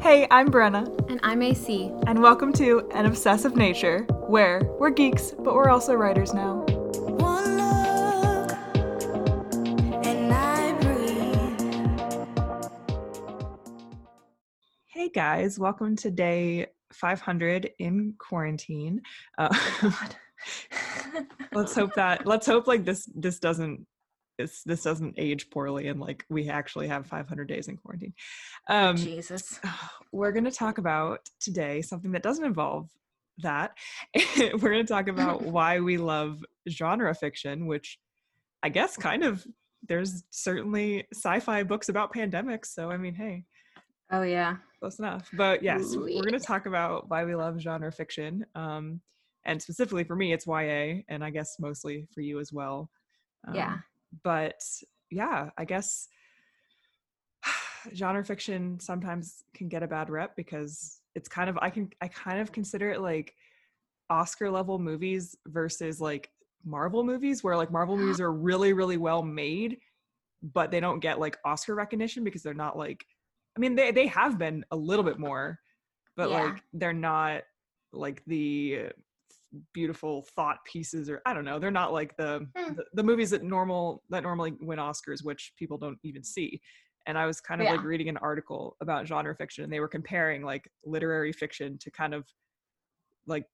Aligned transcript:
Hey, 0.00 0.26
I'm 0.30 0.48
Brenna, 0.50 0.86
And 1.10 1.20
I'm 1.22 1.42
AC. 1.42 1.92
and 2.06 2.22
welcome 2.22 2.52
to 2.54 2.88
An 2.92 3.06
Obsessive 3.06 3.56
Nature, 3.56 4.00
where 4.28 4.60
we're 4.78 4.90
geeks, 4.90 5.32
but 5.32 5.54
we're 5.54 5.68
also 5.68 5.94
writers 5.94 6.32
now. 6.34 6.64
One 7.18 7.56
look, 7.56 8.52
and 10.06 10.32
I 10.32 10.72
breathe. 10.80 12.58
Hey 14.86 15.08
guys, 15.10 15.58
welcome 15.58 15.96
to 15.96 16.10
day 16.10 16.66
500 16.92 17.70
in 17.78 18.14
quarantine. 18.18 19.02
Uh, 19.36 19.54
let's 21.52 21.74
hope 21.74 21.94
that 21.94 22.26
let's 22.26 22.46
hope 22.46 22.66
like 22.66 22.84
this 22.84 23.08
this 23.14 23.38
doesn't 23.38 23.86
this 24.38 24.62
this 24.62 24.84
doesn't 24.84 25.14
age 25.18 25.50
poorly 25.50 25.88
and 25.88 26.00
like 26.00 26.24
we 26.30 26.48
actually 26.48 26.88
have 26.88 27.06
500 27.06 27.48
days 27.48 27.68
in 27.68 27.76
quarantine. 27.76 28.14
Um, 28.68 28.96
Jesus. 28.96 29.60
we're 30.12 30.32
going 30.32 30.44
to 30.44 30.50
talk 30.50 30.78
about 30.78 31.28
today 31.40 31.82
something 31.82 32.12
that 32.12 32.22
doesn't 32.22 32.44
involve 32.44 32.88
that. 33.38 33.76
we're 34.38 34.70
going 34.70 34.84
to 34.86 34.92
talk 34.92 35.08
about 35.08 35.42
why 35.56 35.80
we 35.80 35.98
love 35.98 36.42
genre 36.68 37.14
fiction, 37.14 37.66
which 37.66 37.98
I 38.62 38.68
guess 38.68 38.96
kind 38.96 39.24
of 39.24 39.46
there's 39.86 40.24
certainly 40.30 41.06
sci-fi 41.12 41.62
books 41.64 41.88
about 41.88 42.14
pandemics. 42.14 42.66
So 42.66 42.90
I 42.90 42.96
mean, 42.96 43.14
hey, 43.14 43.44
Oh 44.10 44.22
yeah. 44.22 44.56
close 44.80 44.98
enough. 44.98 45.28
But 45.34 45.62
yes, 45.62 45.94
Ooh, 45.94 46.04
we're 46.04 46.22
going 46.22 46.32
to 46.32 46.40
talk 46.40 46.66
about 46.66 47.10
why 47.10 47.24
we 47.24 47.34
love 47.34 47.60
genre 47.60 47.92
fiction. 47.92 48.46
Um, 48.54 49.00
and 49.44 49.60
specifically 49.60 50.04
for 50.04 50.16
me, 50.16 50.32
it's 50.32 50.46
YA, 50.46 51.02
and 51.08 51.22
I 51.22 51.30
guess 51.30 51.56
mostly 51.58 52.06
for 52.14 52.20
you 52.20 52.40
as 52.40 52.52
well. 52.52 52.90
Yeah. 53.54 53.78
But 54.22 54.60
yeah, 55.10 55.50
I 55.56 55.64
guess 55.64 56.08
genre 57.94 58.24
fiction 58.24 58.80
sometimes 58.80 59.44
can 59.54 59.68
get 59.68 59.82
a 59.82 59.88
bad 59.88 60.10
rep 60.10 60.36
because 60.36 61.00
it's 61.14 61.28
kind 61.28 61.48
of 61.50 61.58
I 61.60 61.70
can 61.70 61.90
I 62.00 62.08
kind 62.08 62.40
of 62.40 62.52
consider 62.52 62.90
it 62.90 63.00
like 63.00 63.34
Oscar 64.10 64.50
level 64.50 64.78
movies 64.78 65.36
versus 65.46 66.00
like 66.00 66.30
Marvel 66.64 67.04
movies 67.04 67.42
where 67.42 67.56
like 67.56 67.70
Marvel 67.70 67.96
movies 67.96 68.20
are 68.20 68.32
really 68.32 68.72
really 68.72 68.96
well 68.96 69.22
made 69.22 69.78
but 70.42 70.70
they 70.70 70.80
don't 70.80 71.00
get 71.00 71.18
like 71.18 71.36
Oscar 71.44 71.74
recognition 71.74 72.24
because 72.24 72.42
they're 72.42 72.54
not 72.54 72.76
like 72.76 73.04
I 73.56 73.60
mean 73.60 73.74
they 73.74 73.90
they 73.90 74.06
have 74.08 74.38
been 74.38 74.64
a 74.70 74.76
little 74.76 75.04
bit 75.04 75.18
more 75.18 75.58
but 76.16 76.30
Yeah. 76.30 76.42
like 76.44 76.62
they're 76.72 76.92
not 76.92 77.42
like 77.92 78.22
the 78.26 78.90
beautiful 79.72 80.26
thought 80.36 80.58
pieces 80.70 81.08
or 81.08 81.22
I 81.24 81.32
don't 81.32 81.44
know 81.44 81.58
they're 81.58 81.70
not 81.70 81.92
like 81.92 82.16
the, 82.16 82.46
Hmm. 82.56 82.74
the 82.74 82.84
the 82.94 83.02
movies 83.02 83.30
that 83.30 83.42
normal 83.42 84.02
that 84.10 84.22
normally 84.22 84.54
win 84.60 84.78
Oscars 84.78 85.24
which 85.24 85.52
people 85.58 85.78
don't 85.78 85.98
even 86.04 86.22
see. 86.22 86.60
And 87.06 87.16
I 87.16 87.24
was 87.24 87.40
kind 87.40 87.62
of 87.62 87.66
like 87.68 87.82
reading 87.84 88.10
an 88.10 88.18
article 88.18 88.76
about 88.82 89.06
genre 89.06 89.34
fiction 89.34 89.64
and 89.64 89.72
they 89.72 89.80
were 89.80 89.88
comparing 89.88 90.42
like 90.42 90.70
literary 90.84 91.32
fiction 91.32 91.78
to 91.78 91.90
kind 91.90 92.12
of 92.12 92.26
like 93.26 93.46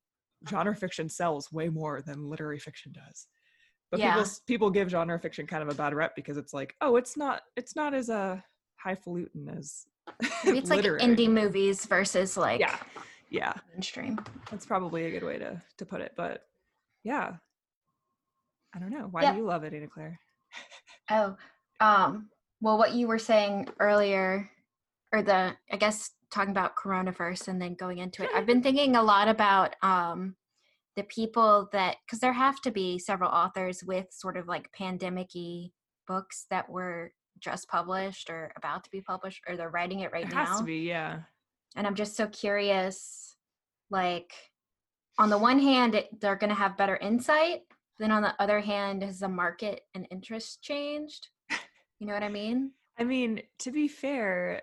genre 0.49 0.75
fiction 0.75 1.09
sells 1.09 1.53
way 1.53 1.69
more 1.69 2.03
than 2.03 2.29
literary 2.29 2.59
fiction 2.59 2.93
does. 2.93 3.29
But 3.93 4.01
Yeah. 4.01 4.15
people 4.15 4.31
people 4.49 4.71
give 4.71 4.89
genre 4.91 5.19
fiction 5.21 5.47
kind 5.47 5.63
of 5.63 5.69
a 5.69 5.75
bad 5.75 5.95
rep 5.95 6.17
because 6.17 6.37
it's 6.37 6.53
like 6.53 6.75
oh 6.81 6.97
it's 6.97 7.17
not 7.17 7.43
it's 7.57 7.77
not 7.77 7.95
as 7.95 8.09
a 8.09 8.43
highfalutin 8.77 9.49
as 9.57 9.87
it's 10.47 10.71
like 10.71 10.83
indie 11.01 11.31
movies 11.31 11.87
versus 11.87 12.37
like 12.37 12.61
yeah 12.61 12.77
yeah 13.31 13.55
mainstream. 13.73 14.19
that's 14.51 14.67
probably 14.67 15.05
a 15.07 15.11
good 15.11 15.25
way 15.25 15.39
to 15.39 15.61
to 15.79 15.85
put 15.87 16.01
it 16.01 16.13
but 16.17 16.43
yeah 17.05 17.33
i 18.75 18.79
don't 18.79 18.91
know 18.91 19.09
why 19.11 19.23
Yeah. 19.23 19.33
do 19.33 19.39
you 19.39 19.45
love 19.45 19.65
it 19.65 19.73
Anna 19.75 19.89
Claire? 19.89 20.19
Oh. 21.11 21.37
Um, 21.81 22.31
well 22.63 22.79
what 22.79 22.95
you 22.95 23.07
were 23.09 23.19
saying 23.19 23.69
earlier, 23.79 24.49
or 25.13 25.21
the 25.23 25.55
I 25.71 25.77
guess 25.77 26.11
talking 26.33 26.51
about 26.53 26.77
Corona 26.77 27.13
first 27.13 27.47
and 27.49 27.61
then 27.61 27.75
going 27.75 27.99
into 27.99 28.23
it. 28.25 28.31
I've 28.35 28.47
been 28.47 28.63
thinking 28.63 28.97
a 28.97 29.03
lot 29.03 29.29
about 29.29 29.77
um 29.83 30.37
the 30.97 31.03
people 31.03 31.69
that 31.73 31.97
because 32.07 32.21
there 32.21 32.33
have 32.33 32.61
to 32.63 32.71
be 32.71 32.99
several 32.99 33.31
authors 33.31 33.83
with 33.85 34.07
sort 34.13 34.37
of 34.37 34.47
like 34.49 34.73
pandemic-y 34.73 35.71
books 36.07 36.47
that 36.51 36.71
were 36.71 37.13
just 37.39 37.69
published 37.69 38.31
or 38.31 38.53
about 38.57 38.85
to 38.85 38.91
be 38.91 39.01
published 39.03 39.43
or 39.49 39.57
they're 39.57 39.69
writing 39.71 40.01
it 40.01 40.13
right 40.13 40.25
it 40.25 40.33
now. 40.33 40.45
has 40.47 40.59
to 40.61 40.65
be 40.65 40.79
yeah 40.79 41.19
and 41.77 41.87
i'm 41.87 41.95
just 41.95 42.17
so 42.17 42.27
curious 42.29 43.37
like 43.91 44.33
on 45.19 45.31
the 45.31 45.39
one 45.39 45.59
hand 45.59 45.95
it, 45.95 46.09
they're 46.21 46.37
going 46.37 46.51
to 46.51 46.57
have 46.57 46.77
better 46.77 46.97
insight 46.97 47.63
then 47.99 48.11
on 48.11 48.23
the 48.23 48.35
other 48.41 48.61
hand 48.61 49.03
has 49.03 49.21
the 49.21 49.29
market 49.29 49.83
and 49.95 50.07
interest 50.11 50.63
changed? 50.63 51.29
You 52.01 52.09
know 52.09 52.13
what 52.13 52.23
i 52.23 52.29
mean? 52.29 52.73
I 52.99 53.05
mean 53.05 53.43
to 53.61 53.71
be 53.71 53.89
fair 53.89 54.63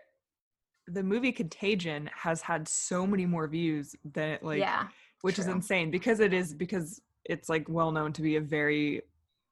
the 0.87 1.01
movie 1.01 1.31
contagion 1.31 2.09
has 2.13 2.41
had 2.41 2.67
so 2.67 3.07
many 3.07 3.25
more 3.25 3.47
views 3.47 3.95
than 4.13 4.29
it 4.29 4.43
like 4.43 4.59
yeah 4.59 4.87
which 5.21 5.39
is 5.39 5.47
insane 5.47 5.91
because 5.91 6.19
it 6.19 6.33
is 6.33 6.53
because 6.53 7.01
it's 7.25 7.47
like 7.49 7.65
well 7.69 7.91
known 7.91 8.11
to 8.13 8.21
be 8.21 8.35
a 8.35 8.41
very 8.41 9.01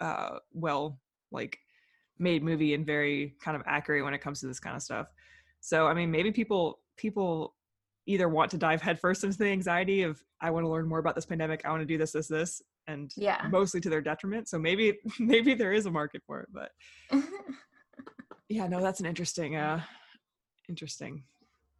uh 0.01 0.37
well 0.53 0.99
like 1.31 1.59
made 2.17 2.43
movie 2.43 2.73
and 2.73 2.85
very 2.85 3.35
kind 3.41 3.55
of 3.55 3.63
accurate 3.65 4.03
when 4.03 4.13
it 4.13 4.19
comes 4.19 4.41
to 4.41 4.47
this 4.47 4.59
kind 4.59 4.75
of 4.75 4.81
stuff. 4.81 5.07
So 5.61 5.87
i 5.87 5.93
mean 5.93 6.11
maybe 6.11 6.31
people 6.31 6.79
people 6.99 7.55
either 8.05 8.27
want 8.27 8.51
to 8.51 8.57
dive 8.57 8.81
headfirst 8.81 9.23
into 9.23 9.37
the 9.37 9.45
anxiety 9.45 10.03
of 10.03 10.21
i 10.41 10.51
want 10.51 10.65
to 10.65 10.69
learn 10.69 10.87
more 10.87 10.99
about 10.99 11.15
this 11.15 11.25
pandemic 11.25 11.61
i 11.65 11.69
want 11.69 11.81
to 11.81 11.85
do 11.85 11.97
this 11.97 12.11
this 12.11 12.27
this 12.27 12.61
and 12.87 13.11
Yeah. 13.15 13.47
mostly 13.49 13.79
to 13.81 13.89
their 13.89 14.01
detriment 14.01 14.49
so 14.49 14.59
maybe 14.59 14.97
maybe 15.19 15.53
there 15.53 15.73
is 15.73 15.85
a 15.85 15.91
market 15.91 16.21
for 16.27 16.41
it 16.41 16.49
but 16.51 16.71
yeah 18.49 18.67
no 18.67 18.81
that's 18.81 18.99
an 18.99 19.05
interesting 19.05 19.55
uh 19.55 19.81
interesting 20.67 21.23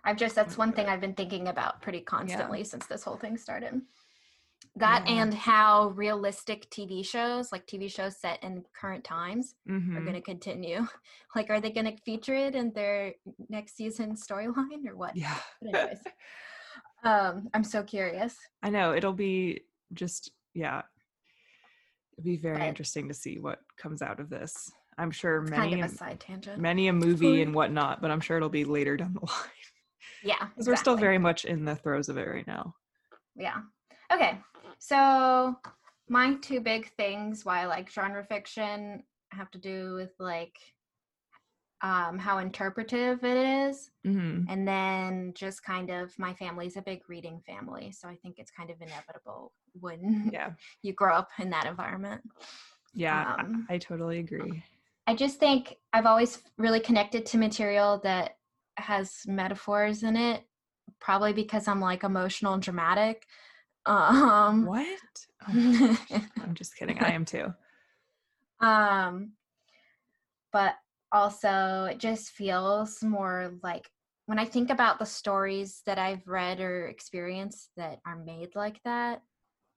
i've 0.06 0.18
just 0.18 0.36
that's 0.36 0.58
one 0.58 0.72
thing 0.72 0.88
i've 0.88 1.02
been 1.02 1.14
thinking 1.16 1.50
about 1.50 1.82
pretty 1.82 2.00
constantly 2.00 2.64
since 2.64 2.86
this 2.86 3.04
whole 3.04 3.18
thing 3.18 3.38
started 3.38 3.82
that 4.80 5.08
Yeah. 5.08 5.22
and 5.24 5.34
how 5.34 5.90
realistic 5.90 6.70
tv 6.70 7.06
shows 7.06 7.52
like 7.52 7.66
tv 7.68 7.92
shows 7.92 8.18
set 8.18 8.42
in 8.44 8.64
current 8.80 9.04
times 9.04 9.56
are 9.70 9.74
Mhm. 9.74 10.02
going 10.04 10.14
to 10.14 10.22
continue 10.22 10.88
like 11.36 11.50
are 11.50 11.60
they 11.62 11.72
going 11.72 11.86
to 11.86 11.98
feature 12.04 12.36
it 12.36 12.56
in 12.56 12.72
their 12.74 13.14
next 13.50 13.76
season 13.78 14.16
storyline 14.16 14.88
or 14.88 14.96
what 14.96 15.16
yeah 15.16 15.38
anyways, 15.64 16.00
um, 17.04 17.50
I'm 17.54 17.64
so 17.64 17.82
curious. 17.84 18.36
I 18.62 18.70
know 18.70 18.94
it'll 18.94 19.14
be 19.14 19.62
just 19.94 20.32
yeah. 20.54 20.82
It'll 22.14 22.26
be 22.26 22.38
very 22.38 22.58
But- 22.58 22.68
interesting 22.68 23.08
to 23.08 23.14
see 23.14 23.40
what 23.40 23.60
comes 23.78 24.02
out 24.02 24.20
of 24.20 24.30
this. 24.30 24.72
I'm 24.98 25.12
sure 25.12 25.42
many 25.42 25.72
kind 25.76 25.86
of 25.86 25.92
a 25.92 25.96
side 25.96 26.20
tangent. 26.20 26.60
many 26.60 26.90
a 26.90 26.94
movie 26.94 27.42
and 27.42 27.56
whatnot, 27.56 28.02
but 28.02 28.12
I'm 28.12 28.20
sure 28.20 28.36
it'll 28.36 28.50
be 28.50 28.66
later 28.66 28.98
down 28.98 29.14
the 29.14 29.22
line 29.26 29.50
yeah, 30.24 30.48
because 30.50 30.68
we're 30.68 30.76
still 30.76 30.98
very 30.98 31.18
much 31.18 31.46
in 31.46 31.64
the 31.64 31.76
throes 31.78 32.10
of 32.10 32.18
it 32.18 32.28
right 32.28 32.46
now. 32.48 32.76
yeah. 33.36 33.62
Okay, 34.12 34.38
so 34.80 35.56
my 36.10 36.36
two 36.42 36.60
big 36.60 36.90
things 36.98 37.46
why 37.46 37.62
I 37.62 37.66
like 37.68 37.92
genre 37.92 38.24
fiction 38.24 39.04
have 39.32 39.52
to 39.52 39.60
do 39.60 39.94
with 39.94 40.12
like 40.20 40.58
um, 41.82 42.18
how 42.18 42.40
interpretive 42.40 43.24
it 43.24 43.38
is, 43.70 43.92
hmm 44.04 44.42
and 44.50 44.68
then 44.68 45.32
just 45.36 45.64
kind 45.64 45.92
of 45.92 46.18
my 46.18 46.34
family's 46.34 46.76
a 46.76 46.82
big 46.82 47.02
reading 47.08 47.40
family, 47.46 47.92
so 47.92 48.08
I 48.10 48.16
think 48.16 48.36
it's 48.40 48.52
kind 48.52 48.70
of 48.72 48.82
inevitable 48.82 49.54
when 49.80 50.30
Yeah, 50.34 50.52
you 50.82 50.94
grow 50.94 51.16
up 51.16 51.30
in 51.40 51.50
that 51.52 51.68
environment. 51.68 52.22
yeah, 52.94 53.26
I- 53.38 53.42
Um, 53.44 53.68
I, 53.70 53.78
totally 53.78 54.20
agree. 54.20 54.64
I 55.08 55.16
just 55.16 55.40
think 55.40 55.78
I've 55.94 56.06
always 56.06 56.40
really 56.58 56.80
connected 56.80 57.26
to 57.28 57.38
material 57.38 58.00
that 58.04 58.38
has 58.78 59.22
metaphors 59.28 60.04
in 60.04 60.16
it, 60.16 60.44
probably 61.00 61.34
because 61.34 61.68
I'm 61.68 61.80
like 61.82 62.04
emotional 62.04 62.54
and 62.54 62.64
dramatic. 62.64 63.26
Um, 63.90 64.66
What? 64.66 64.88
Oh, 65.48 65.98
I'm 66.42 66.54
just 66.54 66.76
kidding. 66.76 67.00
I 67.00 67.12
am 67.12 67.26
too. 67.26 67.54
um, 68.62 69.32
but 70.52 70.76
also 71.12 71.86
it 71.90 71.98
just 71.98 72.32
feels 72.32 73.02
more 73.04 73.54
like 73.64 73.90
when 74.28 74.38
I 74.38 74.46
think 74.46 74.70
about 74.70 75.00
the 75.00 75.06
stories 75.06 75.82
that 75.88 75.98
I've 75.98 76.28
read 76.28 76.60
or 76.60 76.88
experienced 76.88 77.70
that 77.78 78.00
are 78.06 78.24
made 78.24 78.50
like 78.56 78.80
that, 78.86 79.24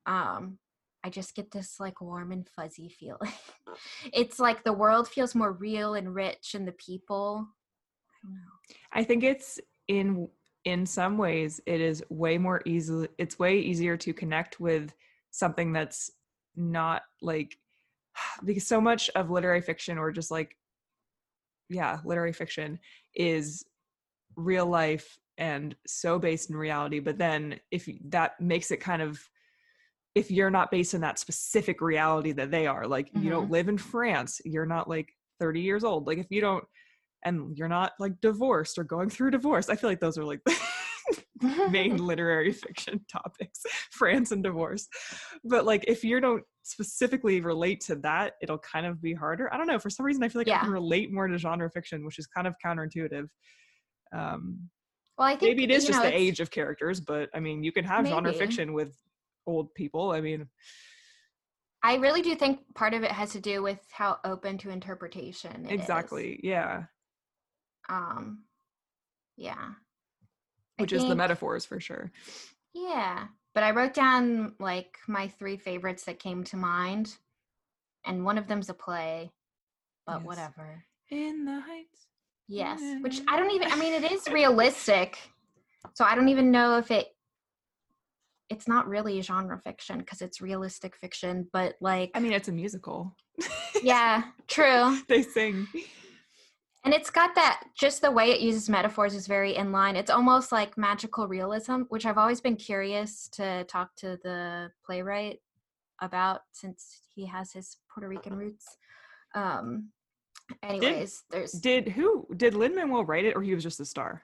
um, 0.05 0.59
I 1.03 1.09
just 1.09 1.35
get 1.35 1.51
this 1.51 1.77
like 1.81 2.03
warm 2.03 2.33
and 2.33 2.47
fuzzy 2.47 2.91
feeling. 2.91 3.33
it's 4.13 4.39
like 4.39 4.63
the 4.63 4.73
world 4.75 5.09
feels 5.09 5.35
more 5.35 5.53
real 5.53 5.95
and 5.95 6.15
rich, 6.15 6.55
and 6.55 6.69
the 6.69 6.73
people. 6.73 7.49
I 8.13 8.27
don't 8.27 8.35
know. 8.35 8.77
I 8.93 9.05
think 9.05 9.25
it's 9.25 9.59
in 9.89 10.29
in 10.65 10.87
some 10.87 11.19
ways 11.19 11.61
it 11.67 11.81
is 11.81 12.05
way 12.09 12.39
more 12.39 12.63
easily 12.65 13.09
it's 13.19 13.39
way 13.39 13.59
easier 13.59 13.97
to 13.97 14.13
connect 14.13 14.61
with 14.61 14.93
something 15.31 15.73
that's 15.73 16.11
not 16.57 17.03
like 17.21 17.57
because 18.45 18.67
so 18.67 18.81
much 18.81 19.11
of 19.17 19.31
literary 19.31 19.61
fiction 19.61 19.99
or 19.99 20.13
just 20.13 20.31
like 20.31 20.57
yeah, 21.73 21.99
literary 22.05 22.33
fiction 22.33 22.79
is 23.15 23.65
real 24.37 24.67
life 24.67 25.19
and 25.39 25.75
so 25.87 26.19
based 26.19 26.51
in 26.51 26.57
reality, 26.57 27.01
but 27.01 27.19
then 27.19 27.59
if 27.71 27.89
that 28.09 28.41
makes 28.41 28.71
it 28.71 28.79
kind 28.79 29.03
of 29.03 29.19
if 30.15 30.31
you're 30.31 30.51
not 30.51 30.71
based 30.71 30.93
in 30.93 31.01
that 31.01 31.19
specific 31.19 31.81
reality 31.81 32.33
that 32.33 32.51
they 32.51 32.67
are, 32.67 32.87
like 32.87 33.11
you 33.15 33.31
don't 33.31 33.45
mm-hmm. 33.45 33.53
live 33.53 33.69
in 33.69 33.79
France, 33.79 34.43
you're 34.45 34.67
not 34.67 34.89
like 34.89 35.09
30 35.41 35.61
years 35.61 35.85
old. 35.85 36.07
Like 36.07 36.19
if 36.19 36.27
you 36.31 36.43
don't 36.43 36.65
and 37.25 37.57
you're 37.57 37.69
not 37.69 37.93
like 37.99 38.21
divorced 38.21 38.79
or 38.79 38.85
going 38.85 39.11
through 39.11 39.31
divorce. 39.31 39.69
I 39.69 39.77
feel 39.77 39.91
like 39.91 40.01
those 40.01 40.19
are 40.19 40.25
like 40.25 40.41
the 40.45 40.59
main 41.71 41.97
literary 42.07 42.53
fiction 42.53 43.01
topics 43.11 43.63
france 43.91 44.33
and 44.33 44.43
divorce 44.43 44.89
but 45.45 45.65
like 45.65 45.85
if 45.89 46.05
you 46.05 46.21
don't 46.21 46.43
specifically 46.63 47.41
relate 47.41 47.81
to 47.81 47.97
that 47.97 48.35
it'll 48.41 48.59
kind 48.59 48.87
of 48.87 49.01
be 49.03 49.13
harder 49.13 49.53
i 49.53 49.57
don't 49.57 49.67
know 49.67 49.79
for 49.79 49.91
some 49.91 50.07
reason 50.07 50.23
i 50.23 50.29
feel 50.29 50.41
like 50.41 50.49
i 50.49 50.59
can 50.59 50.71
relate 50.71 51.13
more 51.13 51.27
to 51.27 51.37
genre 51.39 51.69
fiction 51.71 52.05
which 52.05 52.19
is 52.19 52.27
kind 52.27 52.47
of 52.47 52.55
counterintuitive 52.65 53.27
um 54.15 54.59
well, 55.19 55.29
I 55.29 55.37
think 55.37 55.51
maybe 55.51 55.65
it 55.65 55.71
is 55.71 55.85
just 55.85 56.03
know, 56.03 56.09
the 56.09 56.17
age 56.17 56.41
of 56.41 56.51
characters 56.51 57.01
but 57.01 57.29
i 57.35 57.41
mean 57.41 57.63
you 57.63 57.73
can 57.73 57.85
have 57.85 58.07
genre 58.07 58.33
fiction 58.33 58.73
with 58.73 58.95
old 59.47 59.73
people 59.75 60.13
i 60.13 60.21
mean 60.21 60.47
I 61.85 61.97
really 61.97 62.23
do 62.23 62.37
think 62.37 62.61
part 62.77 62.95
of 62.95 63.03
it 63.03 63.11
has 63.11 63.33
to 63.33 63.41
do 63.41 63.61
with 63.61 63.81
how 63.91 64.19
open 64.25 64.57
to 64.59 64.71
interpretation. 64.71 65.67
it 65.67 65.75
is. 65.75 65.81
exactly 65.81 66.39
yeah 66.45 66.85
Um, 67.93 68.45
yeah. 69.37 69.73
Which 70.79 70.93
is 70.93 71.05
the 71.05 71.15
metaphors 71.15 71.65
for 71.67 71.79
sure 71.79 72.11
Yeah, 72.75 73.27
but 73.55 73.63
I 73.63 73.71
wrote 73.73 73.93
down 73.95 74.55
like 74.59 74.97
my 75.07 75.29
three 75.29 75.57
favorites 75.59 76.05
that 76.05 76.19
came 76.19 76.43
to 76.45 76.57
mind, 76.57 77.17
and 78.07 78.25
one 78.25 78.39
of 78.39 78.47
them's 78.49 78.71
a 78.71 78.75
play, 78.75 79.31
but 80.07 80.21
Yes. 80.21 80.27
whatever. 80.27 80.85
in 81.11 81.45
the 81.45 81.61
heights 81.61 82.07
Yes, 82.49 82.81
which 83.03 83.21
I 83.29 83.37
don't 83.39 83.51
even. 83.53 83.71
I 83.71 83.77
mean, 83.77 83.93
it 84.03 84.11
is 84.11 84.27
realistic, 84.29 85.19
so 85.95 86.05
I 86.05 86.15
don't 86.15 86.29
even 86.29 86.51
know 86.51 86.79
if 86.79 86.91
it. 86.91 87.09
It's 88.51 88.67
not 88.69 88.89
really 88.89 89.21
genre 89.23 89.59
fiction 89.59 89.99
because 89.99 90.21
it's 90.21 90.41
realistic 90.43 90.97
fiction, 90.97 91.49
but 91.53 91.77
like, 91.81 92.11
i 92.15 92.21
mean 92.21 92.33
it's 92.33 92.49
a 92.49 92.53
musical 92.53 93.17
yeah, 93.83 94.25
true. 94.49 94.99
they 95.09 95.23
sing 95.23 95.67
And 96.85 96.93
it's 96.93 97.11
got 97.11 97.35
that 97.37 97.63
just 97.77 98.03
the 98.03 98.11
way 98.11 98.31
it 98.33 98.41
uses 98.41 98.69
metaphors 98.69 99.15
is 99.15 99.27
very 99.29 99.55
in 99.55 99.71
line. 99.71 99.95
It's 99.95 100.11
almost 100.11 100.51
like 100.51 100.77
magical 100.77 101.29
realism, 101.29 101.83
which 101.91 102.07
I've 102.07 102.19
always 102.19 102.41
been 102.41 102.57
curious 102.57 103.29
to 103.31 103.65
talk 103.65 103.95
to 103.97 104.19
the 104.25 104.73
playwright 104.85 105.41
about 106.01 106.41
since 106.53 107.03
he 107.15 107.27
has 107.27 107.53
his 107.53 107.77
Puerto 107.93 108.09
Rican 108.09 108.35
roots. 108.35 108.77
Um 109.35 109.91
anyways, 110.65 111.23
there's 111.31 111.53
did 111.53 111.89
who 111.89 112.27
did 112.37 112.55
lin 112.55 112.75
manuel 112.75 113.05
write 113.05 113.25
it 113.27 113.37
or 113.37 113.43
he 113.43 113.55
was 113.55 113.63
just 113.63 113.79
a 113.81 113.85
star 113.85 114.23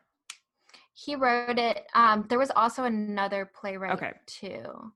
he 0.95 1.15
wrote 1.15 1.59
it. 1.59 1.87
Um 1.95 2.27
there 2.29 2.41
was 2.41 2.51
also 2.57 2.85
another 2.85 3.49
playwright 3.55 3.93
Okay. 3.93 4.13
too 4.27 4.93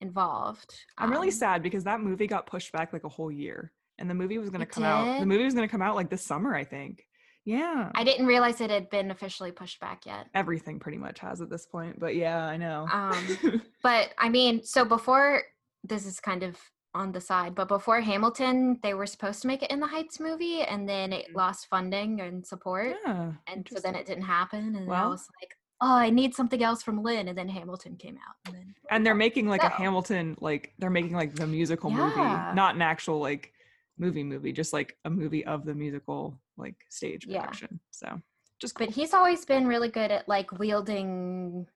involved. 0.00 0.72
I'm 0.96 1.10
really 1.10 1.28
Um, 1.28 1.32
sad 1.32 1.62
because 1.62 1.82
that 1.84 2.00
movie 2.00 2.28
got 2.28 2.46
pushed 2.46 2.70
back 2.72 2.92
like 2.92 3.02
a 3.04 3.08
whole 3.08 3.32
year, 3.32 3.72
and 4.00 4.08
the 4.10 4.14
movie 4.14 4.38
was 4.38 4.50
going 4.50 4.60
to 4.60 4.66
come 4.66 4.84
out. 4.84 5.18
The 5.20 5.26
movie 5.26 5.44
was 5.44 5.54
going 5.54 5.66
to 5.68 5.70
come 5.70 5.82
out 5.82 5.94
like 5.94 6.10
this 6.10 6.22
summer, 6.22 6.54
I 6.54 6.64
think. 6.64 7.06
Yeah, 7.44 7.90
I 7.94 8.04
didn't 8.04 8.26
realize 8.26 8.60
it 8.60 8.70
had 8.70 8.90
been 8.90 9.10
officially 9.10 9.50
pushed 9.50 9.80
back 9.80 10.04
yet. 10.06 10.26
everything 10.34 10.78
pretty 10.78 10.98
much 10.98 11.20
has 11.20 11.40
at 11.40 11.48
this 11.48 11.64
point. 11.66 11.98
But 11.98 12.14
yeah, 12.14 12.44
I 12.46 12.56
know. 12.56 12.86
Um, 12.92 13.62
But 13.82 14.10
I 14.18 14.28
mean, 14.28 14.62
so 14.62 14.84
before 14.84 15.42
this 15.82 16.04
is 16.04 16.20
kind 16.20 16.42
of 16.42 16.58
on 16.94 17.12
the 17.12 17.20
side, 17.20 17.54
but 17.54 17.66
before 17.68 18.00
Hamilton, 18.02 18.78
they 18.82 18.92
were 18.92 19.06
supposed 19.06 19.40
to 19.42 19.48
make 19.48 19.62
it 19.62 19.70
in 19.70 19.80
the 19.80 19.86
Heights 19.86 20.20
movie, 20.20 20.60
and 20.62 20.86
then 20.88 21.12
it 21.14 21.26
Mhm. 21.30 21.36
lost 21.36 21.66
funding 21.68 22.20
and 22.20 22.46
support, 22.46 22.96
yeah, 23.06 23.32
and 23.46 23.66
so 23.72 23.80
then 23.80 23.94
it 23.94 24.04
didn't 24.06 24.24
happen. 24.24 24.76
And 24.76 24.92
I 24.92 25.06
was 25.06 25.26
like, 25.40 25.56
oh, 25.80 25.94
I 25.94 26.10
need 26.10 26.34
something 26.34 26.62
else 26.62 26.82
from 26.82 27.02
Lin, 27.02 27.28
and 27.28 27.38
then 27.38 27.48
Hamilton 27.48 27.96
came 27.96 28.16
out, 28.16 28.34
and 28.44 28.54
then 28.56 28.74
and 28.90 29.06
they're 29.06 29.14
making 29.14 29.48
like 29.48 29.62
a 29.62 29.68
Hamilton, 29.70 30.36
like 30.40 30.74
they're 30.78 30.90
making 30.90 31.14
like 31.14 31.34
the 31.36 31.46
musical 31.46 31.90
movie, 31.90 32.20
not 32.54 32.74
an 32.74 32.82
actual 32.82 33.18
like 33.18 33.52
movie 34.00 34.24
movie, 34.24 34.52
just 34.52 34.72
like 34.72 34.96
a 35.04 35.10
movie 35.10 35.44
of 35.44 35.64
the 35.64 35.74
musical 35.74 36.40
like 36.56 36.76
stage 36.88 37.26
production. 37.26 37.68
Yeah. 37.70 37.78
So 37.90 38.20
just 38.60 38.74
cool. 38.74 38.86
but 38.86 38.94
he's 38.94 39.14
always 39.14 39.44
been 39.44 39.66
really 39.66 39.88
good 39.88 40.10
at 40.10 40.28
like 40.28 40.58
wielding 40.58 41.66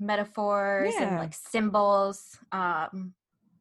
metaphors 0.00 0.94
and 0.98 1.16
like 1.16 1.34
symbols. 1.34 2.38
Um, 2.52 3.14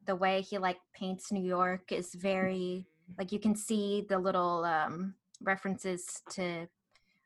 the 0.05 0.15
way 0.15 0.41
he 0.41 0.57
like 0.57 0.77
paints 0.95 1.31
New 1.31 1.43
York 1.43 1.91
is 1.91 2.15
very 2.15 2.87
like 3.17 3.31
you 3.31 3.39
can 3.39 3.55
see 3.55 4.05
the 4.07 4.17
little 4.17 4.63
um, 4.63 5.13
references 5.41 6.21
to 6.31 6.67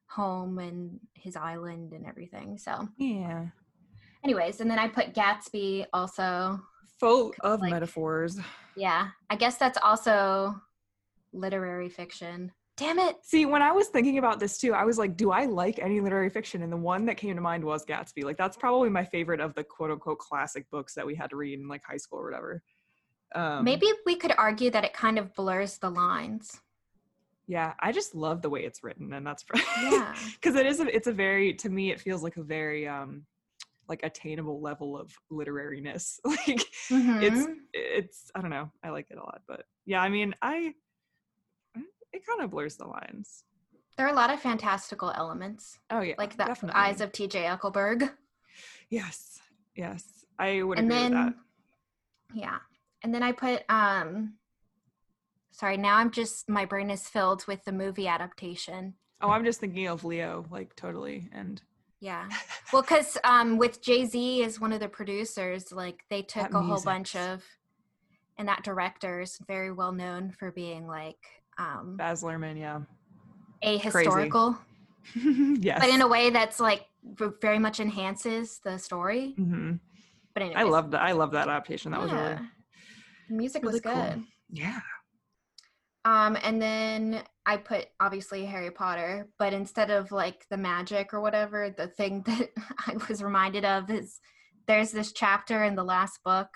home 0.07 0.59
and 0.59 0.99
his 1.13 1.35
island 1.35 1.93
and 1.93 2.05
everything. 2.05 2.57
So, 2.57 2.87
yeah, 2.97 3.45
anyways, 4.23 4.61
and 4.61 4.69
then 4.69 4.79
I 4.79 4.87
put 4.87 5.13
Gatsby 5.13 5.85
also. 5.93 6.59
full 6.99 7.33
of 7.41 7.61
like- 7.61 7.71
metaphors. 7.71 8.39
Yeah, 8.75 9.09
I 9.29 9.35
guess 9.35 9.57
that's 9.57 9.77
also 9.83 10.55
literary 11.33 11.89
fiction. 11.89 12.51
Damn 12.77 12.99
it. 12.99 13.17
See, 13.23 13.45
when 13.45 13.61
I 13.61 13.71
was 13.71 13.89
thinking 13.89 14.17
about 14.17 14.39
this 14.39 14.57
too, 14.57 14.73
I 14.73 14.85
was 14.85 14.97
like, 14.97 15.15
do 15.15 15.31
I 15.31 15.45
like 15.45 15.77
any 15.77 15.99
literary 15.99 16.29
fiction? 16.29 16.63
And 16.63 16.71
the 16.71 16.77
one 16.77 17.05
that 17.05 17.17
came 17.17 17.35
to 17.35 17.41
mind 17.41 17.63
was 17.63 17.85
Gatsby. 17.85 18.23
Like, 18.23 18.37
that's 18.37 18.57
probably 18.57 18.89
my 18.89 19.03
favorite 19.03 19.39
of 19.39 19.53
the 19.53 19.63
quote 19.63 19.91
unquote 19.91 20.19
classic 20.19 20.69
books 20.71 20.93
that 20.95 21.05
we 21.05 21.13
had 21.13 21.29
to 21.31 21.35
read 21.35 21.59
in 21.59 21.67
like 21.67 21.83
high 21.87 21.97
school 21.97 22.19
or 22.19 22.25
whatever. 22.25 22.63
Um, 23.35 23.63
Maybe 23.63 23.87
we 24.05 24.15
could 24.15 24.33
argue 24.37 24.69
that 24.71 24.83
it 24.83 24.93
kind 24.93 25.19
of 25.19 25.33
blurs 25.35 25.77
the 25.77 25.89
lines. 25.91 26.59
Yeah, 27.47 27.73
I 27.79 27.91
just 27.91 28.15
love 28.15 28.41
the 28.41 28.49
way 28.49 28.61
it's 28.63 28.83
written, 28.83 29.13
and 29.13 29.27
that's 29.27 29.43
Yeah. 29.83 30.15
because 30.35 30.55
it 30.55 30.65
is. 30.65 30.79
A, 30.79 30.95
it's 30.95 31.07
a 31.07 31.11
very 31.13 31.53
to 31.55 31.69
me, 31.69 31.91
it 31.91 31.99
feels 31.99 32.23
like 32.23 32.37
a 32.37 32.43
very 32.43 32.87
um 32.87 33.25
like 33.89 34.01
attainable 34.03 34.61
level 34.61 34.97
of 34.97 35.11
literariness. 35.31 36.19
like 36.25 36.45
it's 36.47 37.45
Mhm. 37.45 37.55
it's 37.73 38.31
I 38.35 38.41
don't 38.41 38.51
know. 38.51 38.71
I 38.83 38.89
like 38.89 39.07
it 39.09 39.17
a 39.17 39.21
lot, 39.23 39.41
but 39.47 39.63
yeah, 39.85 40.01
I 40.01 40.09
mean, 40.09 40.33
I 40.41 40.73
it 42.13 42.25
kind 42.25 42.41
of 42.41 42.51
blurs 42.51 42.75
the 42.77 42.87
lines. 42.87 43.43
There 43.97 44.07
are 44.07 44.11
a 44.11 44.15
lot 44.15 44.33
of 44.33 44.39
fantastical 44.39 45.11
elements, 45.11 45.77
Oh 45.89 46.01
yeah, 46.01 46.15
like 46.17 46.37
the 46.37 46.45
definitely. 46.45 46.79
eyes 46.79 47.01
of 47.01 47.11
T.J. 47.11 47.43
Eckleburg. 47.43 48.09
yes, 48.89 49.39
yes, 49.75 50.25
I 50.39 50.63
would 50.63 50.77
and 50.79 50.87
agree 50.87 51.03
then, 51.03 51.11
with 51.11 51.19
that. 51.25 51.33
yeah, 52.33 52.57
and 53.03 53.13
then 53.13 53.23
I 53.23 53.31
put. 53.31 53.63
um 53.69 54.33
Sorry, 55.53 55.77
now 55.77 55.97
I'm 55.97 56.11
just 56.11 56.49
my 56.49 56.65
brain 56.65 56.89
is 56.89 57.07
filled 57.07 57.45
with 57.45 57.63
the 57.65 57.71
movie 57.73 58.07
adaptation. 58.07 58.95
Oh, 59.21 59.29
I'm 59.29 59.43
just 59.45 59.59
thinking 59.59 59.87
of 59.87 60.03
Leo, 60.03 60.45
like 60.49 60.75
totally, 60.75 61.29
and 61.33 61.61
Yeah, 61.99 62.27
well, 62.73 62.81
because 62.81 63.17
um 63.23 63.57
with 63.57 63.81
Jay 63.81 64.05
Z 64.05 64.43
as 64.43 64.59
one 64.59 64.73
of 64.73 64.79
the 64.79 64.87
producers, 64.89 65.71
like 65.71 66.03
they 66.09 66.21
took 66.21 66.51
That 66.51 66.57
a 66.57 66.61
whole 66.61 66.81
bunch 66.81 67.15
of, 67.15 67.43
and 68.37 68.47
that 68.47 68.63
director 68.63 69.19
is 69.19 69.37
very 69.45 69.71
well 69.71 69.91
known 69.91 70.31
for 70.31 70.51
being 70.51 70.87
like 70.87 71.40
um 71.57 71.95
Baz 71.97 72.23
Luhrmann, 72.23 72.57
yeah, 72.59 72.81
ahistorical, 73.63 74.57
yes, 75.15 75.79
but 75.79 75.89
in 75.89 76.01
a 76.01 76.07
way 76.07 76.29
that's 76.29 76.59
like 76.59 76.85
very 77.41 77.59
much 77.59 77.79
enhances 77.79 78.59
the 78.63 78.77
story. 78.77 79.33
hmm 79.37 79.73
But 80.33 80.43
anyways, 80.43 80.57
I 80.57 80.63
love 80.69 80.91
that. 80.91 81.01
I 81.01 81.11
love 81.13 81.31
that 81.31 81.47
adaptation. 81.47 81.91
That 81.91 82.01
was 82.01 82.11
really, 82.11 82.39
The 83.29 83.35
music 83.35 83.63
really 83.63 83.73
was 83.73 83.81
cool. 83.81 83.93
good. 83.93 84.23
yeah. 84.51 84.79
Um, 86.03 86.35
and 86.41 86.59
then 86.59 87.21
I 87.45 87.57
put 87.57 87.87
obviously 87.99 88.45
Harry 88.45 88.71
Potter, 88.71 89.27
but 89.37 89.53
instead 89.53 89.91
of 89.91 90.11
like 90.11 90.45
the 90.49 90.57
magic 90.57 91.13
or 91.13 91.21
whatever, 91.21 91.69
the 91.69 91.87
thing 91.87 92.23
that 92.25 92.49
I 92.87 92.95
was 93.07 93.21
reminded 93.21 93.65
of 93.65 93.89
is 93.89 94.19
there's 94.67 94.91
this 94.91 95.11
chapter 95.11 95.63
in 95.63 95.75
the 95.75 95.83
last 95.83 96.19
book 96.23 96.47